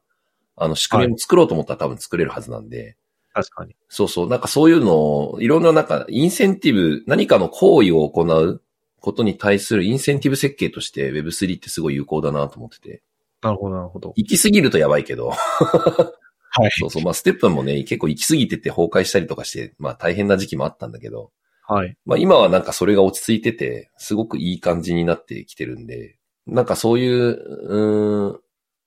[0.56, 2.97] あの仕組みも作ろうと思ったら多分作れるはずなんで、
[3.43, 3.77] 確かに。
[3.89, 4.97] そうそう、なんかそういうの
[5.31, 8.62] を、いろんななんか、インセンティブ、何かの行為を行う
[9.01, 13.02] ことに対するインセンティブ設計として Web3 ってすごい有効だなと思ってて。
[13.43, 14.12] なるほど、なるほど。
[14.16, 16.70] 行き過ぎるとやばいけど、はい。
[16.81, 21.31] そうそう、まあステップンもね、結構行き過ぎてて崩壊したりとかして、まあ大変な時期もあったんだけど、
[21.69, 21.97] はい。
[22.05, 28.40] まあ今はなんかそれが落ち着いてて、すごくいい感じになってきてるんで、なんかそういう、うーん、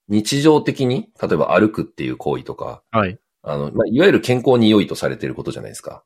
[0.08, 3.18] 日常的に、例えば歩くっていう行為とか、はい。
[3.42, 6.04] あの、まあ、いわゆる健康に良いとされてることじゃないですか。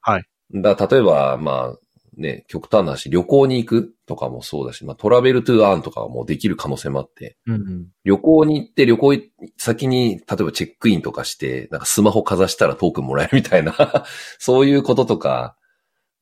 [0.00, 0.24] はい。
[0.54, 1.78] だ例えば、まあ、
[2.16, 7.86] ね、極端な話、旅行に行くとかもそうだし、まあ、トラベルトゥーアーンとかはもうできる可能性もあって、うんうん。
[8.04, 9.14] 旅行に行って旅行
[9.56, 13.74] 先に、例えばチェックインとかして、なんかスマホかざしたらトークンもらえるみたいな、
[14.38, 15.56] そういうこととか、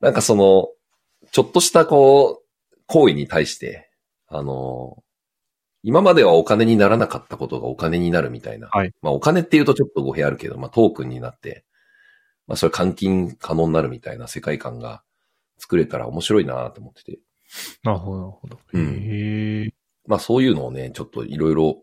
[0.01, 0.69] なんかその、
[1.33, 3.91] ちょっとしたこう、行為に対して、
[4.29, 5.03] あの、
[5.83, 8.69] 今まではお金にならなかったことがお金になるみたいな。
[8.71, 11.65] はいまあお金って言うとちょっと語弊あるけど、まあトークンになって、
[12.47, 15.03] まあそれ換金可能になるみたいな世界観が
[15.59, 17.19] 作れたら面白いなと思ってて。
[17.83, 18.59] なるほど、なるほど。
[18.73, 19.71] うんへえ。
[20.07, 21.83] まあそういうのをね、ちょっといろいろ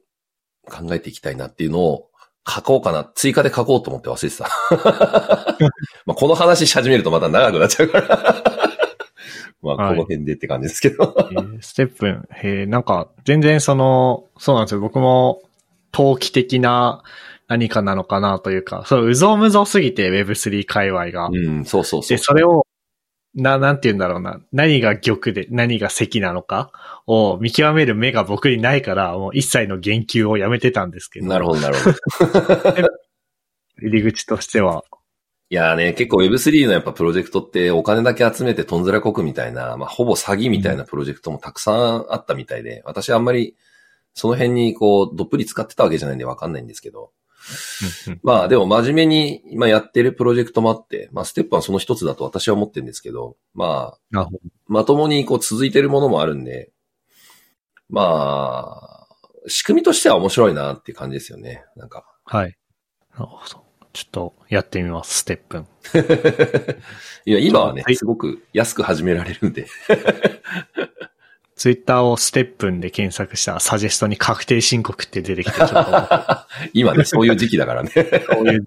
[0.66, 2.10] 考えていきたいなっていうのを
[2.48, 3.10] 書こうかな。
[3.16, 5.70] 追加で書こうと思って忘れてた。
[6.06, 8.63] まあこの話し始めるとまた長くなっちゃうから。
[9.64, 11.16] まあはいこの辺でって感じですけど。
[11.32, 14.82] えーステップン、へえ、なんか、全然その、そうなんですよ。
[14.82, 15.42] 僕も、
[15.92, 17.04] 投機的な、
[17.48, 21.28] 何かなのかなというか、そう、うぞうむぞうすぎて Web3 界隈が。
[21.28, 22.18] うん、そうそうそうで、。
[22.18, 22.66] それを、
[23.36, 24.40] な、なんて言うんだろうな。
[24.52, 26.72] 何が玉で、何が石なのか
[27.08, 31.28] を見極める目が僕にないから、もう一切の言及をやめてたんですけど。
[31.28, 32.90] なるほど、なるほど。
[33.82, 34.84] 入り口としては。
[35.54, 43.56] いやーね、結構 Web3 のやっぱプロジェクトってお金だけ集めてとんずらこくみたいな、まあほぼ詐欺みたいなプロジェクトもたくさんあったみたいで、私あんまり
[44.16, 47.12] その辺にこう、どっぷり使ってたわけじゃないんでわかんないんですけど、
[48.24, 54.28] まあでも真面目に今やってるプロジェクトもあって、まあステップはその一つだと私は思ってるんですけど、まあ。
[54.66, 56.72] まともにこう続いてるものもあるんで、
[57.90, 59.08] まあ、
[59.46, 61.64] 仕組みとしては面白いなっていう感じですよね。
[61.76, 62.08] なんか。
[62.26, 62.58] はい。
[63.14, 63.63] なるほど。
[63.94, 65.68] ちょっとやってみます、ステップン。
[67.26, 69.68] いや、今はねは、いすごく安く始められるんで。
[71.56, 75.58] ツイッターをステップンで検索したらサジェストに確定申告って出てきて、
[76.74, 77.92] 今ね、そういう時期だからね。
[77.92, 78.66] こういう、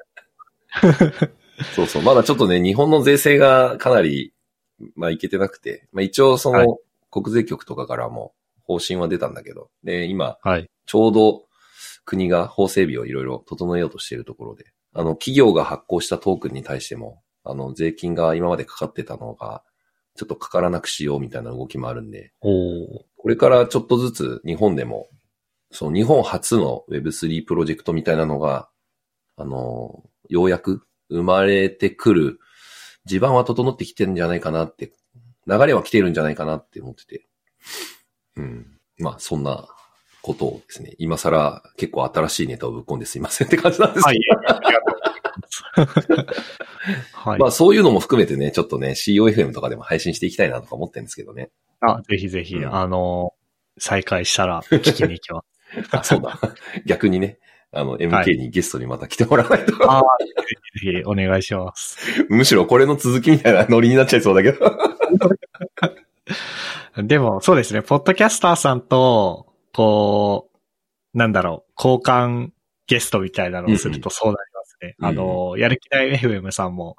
[1.74, 2.02] そうそう。
[2.02, 4.32] まだちょっとね、日本の税制がかなり、
[4.94, 6.78] まあ、いけてなくて、まあ、一応そはいの、
[7.10, 8.32] 国税局とかからも
[8.62, 10.70] 方針は出たんだけど、で、今、はい。
[10.86, 11.46] ちょうど
[12.04, 14.66] 国が法整備をいろいろ整えようとしているところで、
[14.96, 19.62] あの、企業が発行したトークンに対しても、あの、税金が今までかかってたのが、
[20.16, 25.08] ちょっとかからなくしようみたいな動きもあるんで、これからちょっとずつ日本でも、
[25.70, 28.70] その日本初の Web3 プロジェクトみたいなのが、
[29.36, 32.40] あの、ようやく生まれてくる
[33.04, 34.92] 地盤は整ってきてるんじゃないかなって、
[35.46, 37.26] 流れは来てるんじゃないかなって思ってて。
[38.36, 38.78] うん。
[38.98, 39.68] まあ、そんな
[40.26, 44.58] ことをですね、今更結構新しいネタをぶっ込んですいませんって感じなんですけど、はい。
[44.58, 46.52] ありがとうございます。
[47.12, 47.46] はい ま。
[47.46, 51.50] あそういうのも含めてね、ちょっとね、COFM とかでも配信していきたいなとか思ってるんですけどね。
[51.80, 53.34] あ、ぜひぜひ、うんあの、
[53.78, 55.88] 再開したら聞きに行きます。
[55.96, 56.40] あ、そうだ。
[56.86, 57.38] 逆にね、
[57.70, 59.74] あの、MK にゲストにまた来てもらわないと。
[59.88, 60.06] あーぜ
[60.80, 62.24] ひぜひお願いします。
[62.28, 64.76] むしろこれの続きみたいなノリになっちゃいそうだけど。
[66.96, 69.46] でも、そうですね、ポッドキャスターさんと、
[69.76, 70.48] こ
[71.14, 72.48] う、なんだろう、交換
[72.86, 74.96] ゲストみたいなのをするとそうなりますね。
[74.98, 76.96] うんあの、やる気ない FM さんも、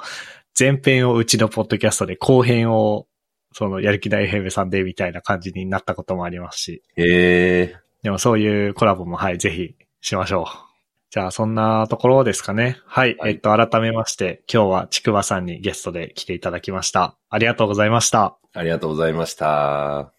[0.58, 3.08] 前編をうちのポッドキャストで後編を、
[3.52, 7.76] その、やる気ない FM さんでみたいな感じになったこともありますし、へえ。
[8.04, 10.46] でもそういうコラボも、はい、ぜひしましょう。
[11.10, 12.78] じゃあ、そんなところですかね。
[12.86, 13.16] はい。
[13.18, 17.16] はいえっと、改めまして、今日はちくばさんにゲストで来ていただきました。
[17.30, 18.38] ありがとうございました。
[18.54, 20.17] ありがとうございました。